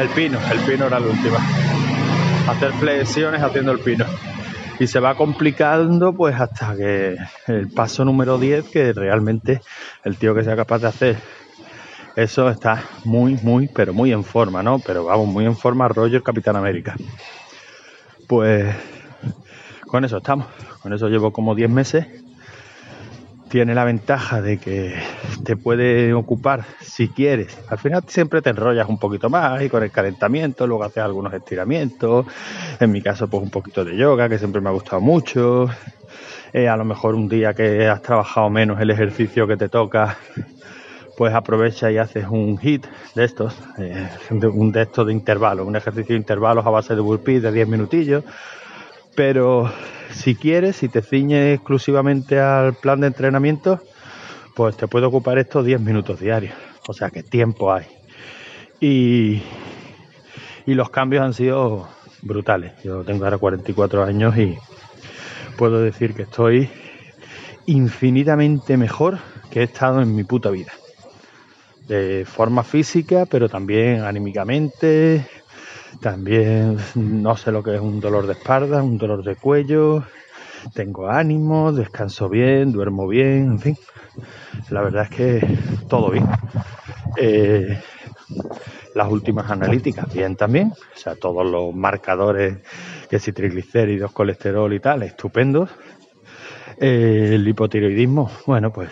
el 0.00 0.08
pino. 0.10 0.38
El 0.50 0.58
pino 0.60 0.86
era 0.86 0.98
la 1.00 1.06
última. 1.06 1.38
Hacer 2.48 2.72
flexiones 2.72 3.42
haciendo 3.42 3.72
el 3.72 3.78
pino 3.80 4.04
y 4.78 4.86
se 4.86 5.00
va 5.00 5.14
complicando 5.14 6.12
pues 6.12 6.38
hasta 6.40 6.76
que 6.76 7.16
el 7.46 7.68
paso 7.68 8.04
número 8.04 8.38
10 8.38 8.68
que 8.68 8.92
realmente 8.92 9.60
el 10.04 10.16
tío 10.16 10.34
que 10.34 10.44
sea 10.44 10.56
capaz 10.56 10.78
de 10.80 10.88
hacer 10.88 11.16
eso 12.16 12.48
está 12.48 12.82
muy, 13.04 13.38
muy, 13.42 13.68
pero 13.68 13.92
muy 13.92 14.10
en 14.10 14.24
forma, 14.24 14.62
¿no? 14.62 14.78
Pero 14.78 15.04
vamos, 15.04 15.28
muy 15.28 15.44
en 15.44 15.54
forma 15.54 15.86
el 15.86 16.22
Capitán 16.22 16.56
América. 16.56 16.96
Pues 18.26 18.74
con 19.86 20.02
eso 20.02 20.16
estamos, 20.16 20.46
con 20.80 20.94
eso 20.94 21.08
llevo 21.08 21.30
como 21.30 21.54
10 21.54 21.68
meses. 21.68 22.06
Tiene 23.50 23.74
la 23.74 23.84
ventaja 23.84 24.40
de 24.40 24.56
que 24.56 24.94
te 25.44 25.56
puede 25.56 26.14
ocupar 26.14 26.64
si 26.96 27.08
quieres. 27.08 27.58
Al 27.68 27.76
final 27.76 28.04
siempre 28.06 28.40
te 28.40 28.48
enrollas 28.48 28.88
un 28.88 28.98
poquito 28.98 29.28
más 29.28 29.60
y 29.60 29.68
con 29.68 29.82
el 29.82 29.90
calentamiento, 29.90 30.66
luego 30.66 30.82
haces 30.84 31.02
algunos 31.02 31.34
estiramientos. 31.34 32.24
En 32.80 32.90
mi 32.90 33.02
caso, 33.02 33.28
pues 33.28 33.42
un 33.42 33.50
poquito 33.50 33.84
de 33.84 33.98
yoga, 33.98 34.30
que 34.30 34.38
siempre 34.38 34.62
me 34.62 34.70
ha 34.70 34.72
gustado 34.72 35.02
mucho. 35.02 35.68
Eh, 36.54 36.68
a 36.68 36.76
lo 36.78 36.86
mejor 36.86 37.14
un 37.14 37.28
día 37.28 37.52
que 37.52 37.86
has 37.86 38.00
trabajado 38.00 38.48
menos 38.48 38.80
el 38.80 38.90
ejercicio 38.90 39.46
que 39.46 39.58
te 39.58 39.68
toca, 39.68 40.16
pues 41.18 41.34
aprovecha 41.34 41.90
y 41.90 41.98
haces 41.98 42.28
un 42.30 42.56
hit 42.56 42.86
de 43.14 43.24
estos, 43.24 43.54
eh, 43.76 44.08
un 44.30 44.72
de 44.72 44.80
estos 44.80 45.06
de 45.06 45.12
intervalos, 45.12 45.66
un 45.66 45.76
ejercicio 45.76 46.14
de 46.14 46.20
intervalos 46.20 46.64
a 46.64 46.70
base 46.70 46.94
de 46.94 47.02
burpees 47.02 47.42
de 47.42 47.52
10 47.52 47.68
minutillos. 47.68 48.24
Pero 49.14 49.70
si 50.12 50.34
quieres, 50.34 50.76
si 50.76 50.88
te 50.88 51.02
ciñes 51.02 51.56
exclusivamente 51.56 52.40
al 52.40 52.72
plan 52.72 53.00
de 53.00 53.08
entrenamiento, 53.08 53.82
pues 54.54 54.78
te 54.78 54.88
puede 54.88 55.04
ocupar 55.04 55.36
estos 55.36 55.62
10 55.62 55.82
minutos 55.82 56.20
diarios. 56.20 56.54
O 56.86 56.92
sea 56.92 57.10
que 57.10 57.22
tiempo 57.22 57.72
hay. 57.72 57.86
Y, 58.80 59.42
y 60.66 60.74
los 60.74 60.90
cambios 60.90 61.24
han 61.24 61.34
sido 61.34 61.88
brutales. 62.22 62.72
Yo 62.82 63.04
tengo 63.04 63.24
ahora 63.24 63.38
44 63.38 64.04
años 64.04 64.36
y 64.36 64.56
puedo 65.56 65.80
decir 65.80 66.14
que 66.14 66.22
estoy 66.22 66.68
infinitamente 67.66 68.76
mejor 68.76 69.18
que 69.50 69.60
he 69.60 69.64
estado 69.64 70.00
en 70.00 70.14
mi 70.14 70.24
puta 70.24 70.50
vida 70.50 70.72
de 71.88 72.24
forma 72.24 72.62
física, 72.64 73.26
pero 73.26 73.48
también 73.48 74.02
anímicamente, 74.02 75.26
también 76.00 76.78
no 76.94 77.36
sé 77.36 77.52
lo 77.52 77.62
que 77.62 77.76
es 77.76 77.80
un 77.80 78.00
dolor 78.00 78.26
de 78.26 78.32
espalda, 78.32 78.82
un 78.82 78.98
dolor 78.98 79.22
de 79.22 79.36
cuello, 79.36 80.04
tengo 80.74 81.08
ánimo, 81.08 81.72
descanso 81.72 82.28
bien, 82.28 82.72
duermo 82.72 83.06
bien, 83.06 83.52
en 83.52 83.58
fin. 83.60 83.78
La 84.70 84.82
verdad 84.82 85.04
es 85.04 85.10
que 85.10 85.58
todo 85.88 86.10
bien. 86.10 86.26
Eh, 87.16 87.80
las 88.94 89.10
últimas 89.10 89.50
analíticas, 89.50 90.12
bien 90.12 90.36
también. 90.36 90.72
O 90.72 90.98
sea, 90.98 91.14
todos 91.14 91.46
los 91.46 91.74
marcadores, 91.74 92.58
que 93.08 93.18
si 93.18 93.32
triglicéridos, 93.32 94.12
colesterol 94.12 94.72
y 94.72 94.80
tal, 94.80 95.02
estupendos. 95.02 95.70
Eh, 96.78 97.32
el 97.34 97.46
hipotiroidismo, 97.46 98.30
bueno, 98.46 98.70
pues 98.72 98.90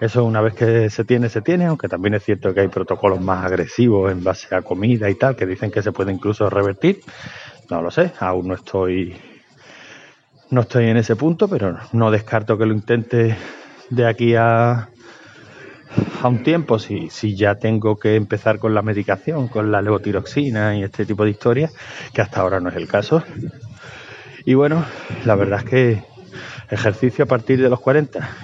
eso 0.00 0.24
una 0.24 0.40
vez 0.40 0.54
que 0.54 0.90
se 0.90 1.04
tiene, 1.04 1.28
se 1.28 1.42
tiene, 1.42 1.66
aunque 1.66 1.88
también 1.88 2.14
es 2.14 2.24
cierto 2.24 2.54
que 2.54 2.60
hay 2.60 2.68
protocolos 2.68 3.20
más 3.20 3.44
agresivos 3.44 4.10
en 4.10 4.24
base 4.24 4.54
a 4.54 4.62
comida 4.62 5.10
y 5.10 5.14
tal, 5.14 5.36
que 5.36 5.46
dicen 5.46 5.70
que 5.70 5.82
se 5.82 5.92
puede 5.92 6.12
incluso 6.12 6.48
revertir. 6.48 7.00
No 7.68 7.82
lo 7.82 7.90
sé, 7.90 8.12
aún 8.18 8.48
no 8.48 8.54
estoy 8.54 9.14
no 10.50 10.62
estoy 10.62 10.86
en 10.86 10.96
ese 10.96 11.14
punto, 11.14 11.48
pero 11.48 11.78
no 11.92 12.10
descarto 12.10 12.58
que 12.58 12.66
lo 12.66 12.74
intente 12.74 13.36
de 13.90 14.06
aquí 14.06 14.34
a, 14.34 14.88
a 16.22 16.28
un 16.28 16.42
tiempo, 16.42 16.78
si, 16.78 17.10
si 17.10 17.34
ya 17.36 17.56
tengo 17.56 17.96
que 17.96 18.16
empezar 18.16 18.58
con 18.58 18.74
la 18.74 18.82
medicación, 18.82 19.48
con 19.48 19.72
la 19.72 19.82
levotiroxina 19.82 20.76
y 20.76 20.82
este 20.82 21.04
tipo 21.04 21.24
de 21.24 21.30
historias, 21.30 21.72
que 22.12 22.22
hasta 22.22 22.40
ahora 22.40 22.60
no 22.60 22.68
es 22.68 22.76
el 22.76 22.88
caso. 22.88 23.22
Y 24.44 24.54
bueno, 24.54 24.84
la 25.24 25.34
verdad 25.34 25.60
es 25.60 25.64
que 25.64 26.04
ejercicio 26.70 27.24
a 27.24 27.28
partir 27.28 27.60
de 27.60 27.68
los 27.68 27.80
40. 27.80 28.36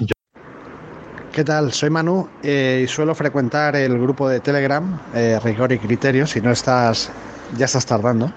¿Qué 1.32 1.44
tal? 1.44 1.72
Soy 1.72 1.90
Manu 1.90 2.28
eh, 2.42 2.82
y 2.84 2.88
suelo 2.88 3.14
frecuentar 3.14 3.76
el 3.76 3.98
grupo 3.98 4.28
de 4.28 4.40
Telegram, 4.40 4.98
eh, 5.14 5.38
Rigor 5.44 5.70
y 5.72 5.78
Criterio, 5.78 6.26
si 6.26 6.40
no 6.40 6.50
estás, 6.50 7.10
ya 7.58 7.66
estás 7.66 7.84
tardando. 7.84 8.32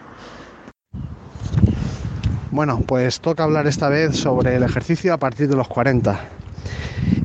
Bueno, 2.52 2.84
pues 2.86 3.22
toca 3.22 3.44
hablar 3.46 3.68
esta 3.68 3.88
vez 3.88 4.18
sobre 4.18 4.56
el 4.56 4.64
ejercicio 4.64 5.14
a 5.14 5.18
partir 5.18 5.48
de 5.48 5.56
los 5.56 5.68
40. 5.68 6.20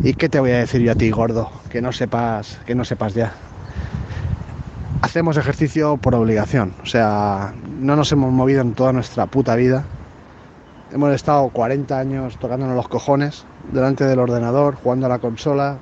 ¿Y 0.05 0.13
qué 0.13 0.29
te 0.29 0.39
voy 0.39 0.51
a 0.51 0.59
decir 0.59 0.83
yo 0.83 0.93
a 0.93 0.95
ti, 0.95 1.11
gordo? 1.11 1.51
Que 1.71 1.81
no 1.81 1.91
sepas, 1.91 2.61
que 2.67 2.75
no 2.75 2.85
sepas 2.85 3.15
ya. 3.15 3.33
Hacemos 5.01 5.39
ejercicio 5.39 5.97
por 5.97 6.15
obligación, 6.15 6.75
o 6.83 6.87
sea, 6.87 7.55
no 7.81 7.97
nos 7.97 8.13
hemos 8.13 8.31
movido 8.31 8.61
en 8.61 8.75
toda 8.75 8.93
nuestra 8.93 9.25
puta 9.25 9.57
vida. 9.57 9.87
Hemos 10.93 11.15
estado 11.15 11.49
40 11.49 11.99
años 11.99 12.37
tocándonos 12.39 12.77
los 12.77 12.87
cojones 12.87 13.47
delante 13.73 14.05
del 14.05 14.19
ordenador, 14.19 14.75
jugando 14.75 15.07
a 15.07 15.09
la 15.09 15.21
consola, 15.21 15.79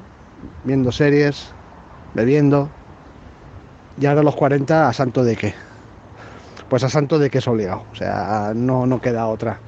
viendo 0.63 0.93
series, 0.93 1.49
bebiendo. 2.15 2.71
Y 4.01 4.07
ahora 4.07 4.23
los 4.23 4.37
40 4.37 4.89
a 4.89 4.93
santo 4.93 5.25
de 5.25 5.35
qué. 5.35 5.55
Pues 6.69 6.85
a 6.85 6.89
santo 6.89 7.19
de 7.19 7.29
que 7.29 7.39
es 7.39 7.49
obligado, 7.49 7.83
o 7.91 7.97
sea, 7.97 8.53
no, 8.55 8.87
no 8.87 9.01
queda 9.01 9.27
otra. 9.27 9.59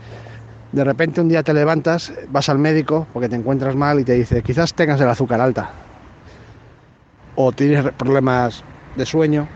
De 0.75 0.83
repente 0.83 1.21
un 1.21 1.29
día 1.29 1.45
te 1.45 1.55
levantas, 1.55 2.13
vas 2.31 2.49
al 2.49 2.59
médico 2.59 3.07
porque 3.13 3.29
te 3.29 3.37
encuentras 3.37 3.77
mal 3.77 4.01
y 4.01 4.05
te 4.05 4.15
dice, 4.15 4.43
quizás 4.43 4.75
tengas 4.75 5.01
el 5.01 5.09
azúcar 5.09 5.41
alta. 5.41 5.71
O 7.37 7.53
tienes 7.53 7.93
problemas 7.93 8.65
de 8.97 9.07
sueño 9.07 9.47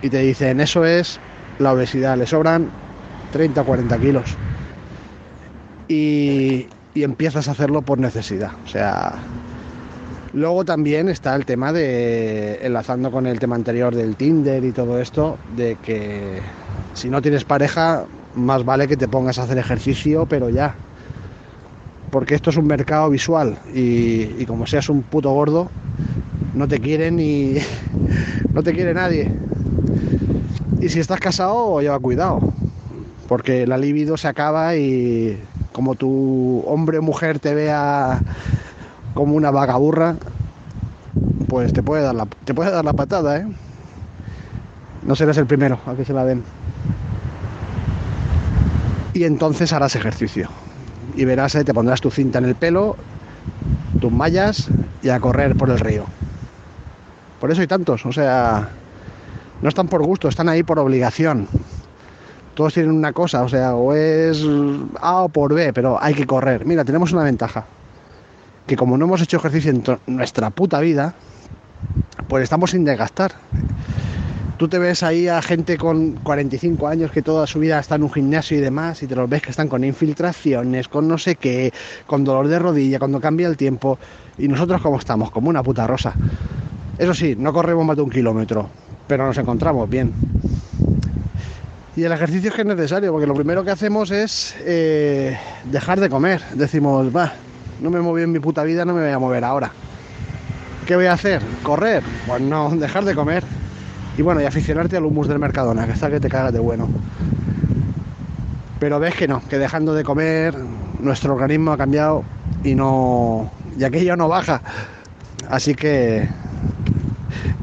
y 0.00 0.08
te 0.08 0.20
dicen, 0.20 0.60
eso 0.60 0.86
es 0.86 1.20
la 1.58 1.74
obesidad, 1.74 2.16
le 2.16 2.26
sobran 2.26 2.70
30 3.34 3.60
o 3.60 3.64
40 3.66 3.98
kilos. 3.98 4.34
Y, 5.88 6.68
y 6.94 7.02
empiezas 7.02 7.46
a 7.48 7.50
hacerlo 7.50 7.82
por 7.82 7.98
necesidad. 7.98 8.52
O 8.64 8.68
sea, 8.68 9.12
luego 10.32 10.64
también 10.64 11.10
está 11.10 11.36
el 11.36 11.44
tema 11.44 11.70
de, 11.70 12.64
enlazando 12.64 13.10
con 13.10 13.26
el 13.26 13.38
tema 13.38 13.56
anterior 13.56 13.94
del 13.94 14.16
Tinder 14.16 14.64
y 14.64 14.72
todo 14.72 15.02
esto, 15.02 15.36
de 15.54 15.76
que 15.84 16.40
si 16.94 17.10
no 17.10 17.20
tienes 17.20 17.44
pareja, 17.44 18.06
más 18.34 18.64
vale 18.64 18.88
que 18.88 18.96
te 18.96 19.08
pongas 19.08 19.38
a 19.38 19.44
hacer 19.44 19.58
ejercicio, 19.58 20.26
pero 20.26 20.48
ya. 20.48 20.74
Porque 22.10 22.34
esto 22.34 22.50
es 22.50 22.56
un 22.56 22.66
mercado 22.66 23.08
visual 23.10 23.58
y, 23.72 24.44
como 24.46 24.66
seas 24.66 24.88
un 24.88 25.02
puto 25.02 25.30
gordo, 25.30 25.70
no 26.54 26.66
te 26.66 26.80
quiere 26.80 27.10
ni. 27.10 27.56
no 28.52 28.62
te 28.62 28.72
quiere 28.72 28.94
nadie. 28.94 29.30
Y 30.80 30.88
si 30.88 30.98
estás 30.98 31.20
casado, 31.20 31.80
lleva 31.80 31.98
cuidado. 31.98 32.40
Porque 33.28 33.66
la 33.66 33.78
libido 33.78 34.16
se 34.16 34.26
acaba 34.26 34.74
y 34.76 35.40
como 35.72 35.94
tu 35.94 36.64
hombre 36.66 36.98
o 36.98 37.02
mujer 37.02 37.38
te 37.38 37.54
vea 37.54 38.20
como 39.14 39.36
una 39.36 39.52
vagaburra, 39.52 40.16
pues 41.48 41.72
te 41.72 41.82
puede 41.82 42.02
dar 42.02 42.14
la, 42.14 42.26
te 42.44 42.54
puede 42.54 42.70
dar 42.70 42.84
la 42.84 42.92
patada, 42.92 43.38
¿eh? 43.38 43.46
No 45.02 45.16
serás 45.16 45.36
el 45.38 45.46
primero 45.46 45.78
a 45.86 45.94
que 45.94 46.04
se 46.04 46.12
la 46.12 46.24
den. 46.24 46.42
Y 49.14 49.24
entonces 49.24 49.72
harás 49.72 49.96
ejercicio. 49.96 50.48
Y 51.16 51.24
verás, 51.24 51.54
¿eh? 51.54 51.64
te 51.64 51.74
pondrás 51.74 52.00
tu 52.00 52.10
cinta 52.10 52.38
en 52.38 52.44
el 52.44 52.54
pelo, 52.54 52.96
tus 54.00 54.12
mallas 54.12 54.68
y 55.02 55.08
a 55.08 55.18
correr 55.20 55.56
por 55.56 55.70
el 55.70 55.78
río. 55.78 56.04
Por 57.40 57.50
eso 57.50 57.60
hay 57.60 57.66
tantos, 57.66 58.04
o 58.06 58.12
sea, 58.12 58.68
no 59.62 59.68
están 59.68 59.88
por 59.88 60.04
gusto, 60.04 60.28
están 60.28 60.48
ahí 60.48 60.62
por 60.62 60.78
obligación 60.78 61.48
todos 62.60 62.74
tienen 62.74 62.92
una 62.92 63.14
cosa, 63.14 63.42
o 63.42 63.48
sea, 63.48 63.74
o 63.74 63.94
es 63.94 64.44
A 65.00 65.22
o 65.22 65.28
por 65.30 65.54
B, 65.54 65.72
pero 65.72 65.96
hay 65.98 66.12
que 66.12 66.26
correr. 66.26 66.66
Mira, 66.66 66.84
tenemos 66.84 67.10
una 67.10 67.22
ventaja, 67.22 67.64
que 68.66 68.76
como 68.76 68.98
no 68.98 69.06
hemos 69.06 69.22
hecho 69.22 69.38
ejercicio 69.38 69.70
en 69.70 69.82
nuestra 70.06 70.50
puta 70.50 70.78
vida, 70.80 71.14
pues 72.28 72.42
estamos 72.42 72.72
sin 72.72 72.84
desgastar. 72.84 73.32
Tú 74.60 74.68
te 74.68 74.78
ves 74.78 75.02
ahí 75.02 75.26
a 75.26 75.40
gente 75.40 75.78
con 75.78 76.16
45 76.16 76.86
años 76.86 77.10
que 77.10 77.22
toda 77.22 77.46
su 77.46 77.60
vida 77.60 77.80
está 77.80 77.94
en 77.94 78.02
un 78.02 78.12
gimnasio 78.12 78.58
y 78.58 78.60
demás, 78.60 79.02
y 79.02 79.06
te 79.06 79.16
los 79.16 79.26
ves 79.26 79.40
que 79.40 79.52
están 79.52 79.68
con 79.68 79.82
infiltraciones, 79.84 80.86
con 80.86 81.08
no 81.08 81.16
sé 81.16 81.36
qué, 81.36 81.72
con 82.06 82.24
dolor 82.24 82.46
de 82.46 82.58
rodilla, 82.58 82.98
cuando 82.98 83.22
cambia 83.22 83.48
el 83.48 83.56
tiempo. 83.56 83.98
Y 84.36 84.48
nosotros, 84.48 84.82
como 84.82 84.98
estamos? 84.98 85.30
Como 85.30 85.48
una 85.48 85.62
puta 85.62 85.86
rosa. 85.86 86.12
Eso 86.98 87.14
sí, 87.14 87.36
no 87.38 87.54
corremos 87.54 87.86
más 87.86 87.96
de 87.96 88.02
un 88.02 88.10
kilómetro, 88.10 88.68
pero 89.06 89.24
nos 89.24 89.38
encontramos 89.38 89.88
bien. 89.88 90.12
Y 91.96 92.04
el 92.04 92.12
ejercicio 92.12 92.50
es 92.50 92.54
que 92.54 92.60
es 92.60 92.68
necesario, 92.68 93.12
porque 93.12 93.26
lo 93.26 93.34
primero 93.34 93.64
que 93.64 93.70
hacemos 93.70 94.10
es 94.10 94.54
eh, 94.66 95.38
dejar 95.72 96.00
de 96.00 96.10
comer. 96.10 96.42
Decimos, 96.52 97.16
va, 97.16 97.32
no 97.80 97.88
me 97.88 98.02
moví 98.02 98.24
en 98.24 98.32
mi 98.32 98.40
puta 98.40 98.62
vida, 98.64 98.84
no 98.84 98.92
me 98.92 99.00
voy 99.00 99.10
a 99.12 99.18
mover 99.18 99.42
ahora. 99.42 99.72
¿Qué 100.86 100.96
voy 100.96 101.06
a 101.06 101.14
hacer? 101.14 101.40
¿Correr? 101.62 102.02
Pues 102.26 102.42
no, 102.42 102.68
dejar 102.76 103.06
de 103.06 103.14
comer. 103.14 103.42
Y 104.16 104.22
bueno, 104.22 104.40
y 104.40 104.44
aficionarte 104.44 104.96
al 104.96 105.04
humus 105.04 105.28
del 105.28 105.38
Mercadona, 105.38 105.86
que 105.86 105.92
está 105.92 106.10
que 106.10 106.20
te 106.20 106.28
cagas 106.28 106.52
de 106.52 106.58
bueno. 106.58 106.88
Pero 108.78 108.98
ves 108.98 109.14
que 109.14 109.28
no, 109.28 109.42
que 109.48 109.58
dejando 109.58 109.94
de 109.94 110.04
comer, 110.04 110.54
nuestro 110.98 111.34
organismo 111.34 111.72
ha 111.72 111.76
cambiado 111.76 112.24
y 112.64 112.74
no. 112.74 113.50
y 113.78 113.84
aquello 113.84 114.16
no 114.16 114.28
baja. 114.28 114.62
Así 115.48 115.74
que. 115.74 116.28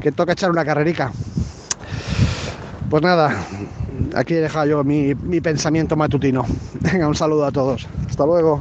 que 0.00 0.12
toca 0.12 0.32
echar 0.32 0.50
una 0.50 0.64
carrerica. 0.64 1.12
Pues 2.90 3.02
nada, 3.02 3.36
aquí 4.14 4.34
he 4.34 4.40
dejado 4.40 4.66
yo 4.66 4.84
mi, 4.84 5.14
mi 5.14 5.40
pensamiento 5.40 5.96
matutino. 5.96 6.46
Venga, 6.80 7.08
un 7.08 7.14
saludo 7.14 7.46
a 7.46 7.52
todos. 7.52 7.86
Hasta 8.08 8.24
luego. 8.24 8.60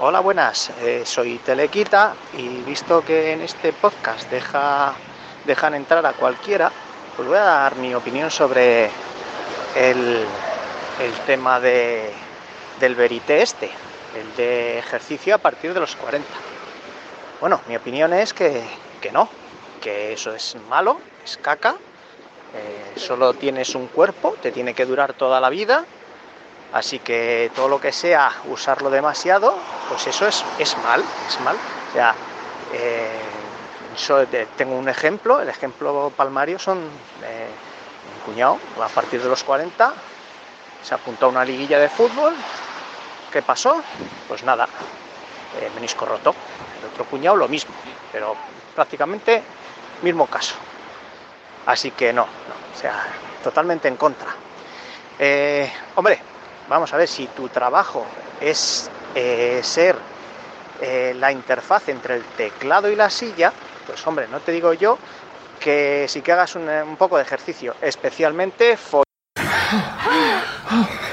Hola, 0.00 0.20
buenas. 0.20 0.70
Eh, 0.82 1.02
soy 1.06 1.38
Telequita 1.38 2.14
y 2.36 2.62
visto 2.62 3.02
que 3.04 3.32
en 3.32 3.40
este 3.40 3.72
podcast 3.72 4.30
deja, 4.30 4.92
dejan 5.44 5.74
entrar 5.74 6.04
a 6.06 6.12
cualquiera, 6.12 6.70
pues 7.16 7.28
voy 7.28 7.38
a 7.38 7.44
dar 7.44 7.76
mi 7.76 7.94
opinión 7.94 8.30
sobre 8.30 8.90
el, 9.74 10.26
el 11.00 11.12
tema 11.26 11.60
de, 11.60 12.12
del 12.80 12.94
verité 12.94 13.42
este, 13.42 13.70
el 14.16 14.36
de 14.36 14.78
ejercicio 14.78 15.34
a 15.34 15.38
partir 15.38 15.74
de 15.74 15.80
los 15.80 15.96
40. 15.96 16.26
Bueno, 17.40 17.60
mi 17.68 17.76
opinión 17.76 18.12
es 18.12 18.32
que, 18.32 18.62
que 19.00 19.12
no, 19.12 19.28
que 19.82 20.12
eso 20.12 20.34
es 20.34 20.56
malo, 20.68 20.98
es 21.24 21.36
caca, 21.36 21.76
eh, 22.54 22.98
solo 22.98 23.34
tienes 23.34 23.74
un 23.74 23.88
cuerpo, 23.88 24.36
te 24.40 24.52
tiene 24.52 24.74
que 24.74 24.86
durar 24.86 25.12
toda 25.12 25.40
la 25.40 25.50
vida 25.50 25.84
Así 26.74 26.98
que 26.98 27.52
todo 27.54 27.68
lo 27.68 27.80
que 27.80 27.92
sea 27.92 28.32
usarlo 28.50 28.90
demasiado, 28.90 29.54
pues 29.88 30.08
eso 30.08 30.26
es, 30.26 30.44
es 30.58 30.76
mal, 30.78 31.04
es 31.28 31.40
mal. 31.40 31.54
O 31.54 31.98
eh, 32.74 33.20
tengo 34.56 34.76
un 34.76 34.88
ejemplo, 34.88 35.40
el 35.40 35.48
ejemplo 35.48 36.12
palmario 36.16 36.58
son 36.58 36.78
eh, 37.24 37.48
mi 38.12 38.32
cuñado, 38.32 38.58
a 38.82 38.88
partir 38.88 39.22
de 39.22 39.28
los 39.28 39.42
40, 39.44 39.92
se 40.82 40.94
apuntó 40.94 41.26
a 41.26 41.28
una 41.30 41.44
liguilla 41.44 41.78
de 41.78 41.88
fútbol. 41.88 42.34
¿Qué 43.32 43.42
pasó? 43.42 43.82
Pues 44.28 44.44
nada, 44.44 44.68
eh, 45.60 45.70
menisco 45.74 46.06
roto. 46.06 46.34
El 46.80 46.92
otro 46.92 47.04
cuñado 47.06 47.36
lo 47.36 47.48
mismo, 47.48 47.74
pero 48.12 48.36
prácticamente 48.74 49.42
mismo 50.02 50.26
caso. 50.26 50.54
Así 51.66 51.90
que 51.92 52.12
no, 52.12 52.22
no 52.22 52.64
o 52.74 52.80
sea, 52.80 53.06
totalmente 53.42 53.88
en 53.88 53.96
contra. 53.96 54.28
Eh, 55.18 55.70
hombre, 55.94 56.18
vamos 56.68 56.92
a 56.92 56.96
ver, 56.96 57.08
si 57.08 57.26
tu 57.28 57.48
trabajo 57.48 58.04
es 58.40 58.90
eh, 59.14 59.60
ser 59.62 59.96
eh, 60.80 61.14
la 61.16 61.30
interfaz 61.30 61.88
entre 61.88 62.16
el 62.16 62.24
teclado 62.24 62.90
y 62.90 62.96
la 62.96 63.08
silla, 63.10 63.52
pues 63.86 64.06
hombre, 64.06 64.28
no 64.28 64.40
te 64.40 64.52
digo 64.52 64.72
yo 64.72 64.98
que 65.60 66.06
si 66.08 66.20
que 66.20 66.32
hagas 66.32 66.54
un, 66.56 66.68
un 66.68 66.96
poco 66.96 67.16
de 67.16 67.22
ejercicio, 67.22 67.74
especialmente 67.80 68.76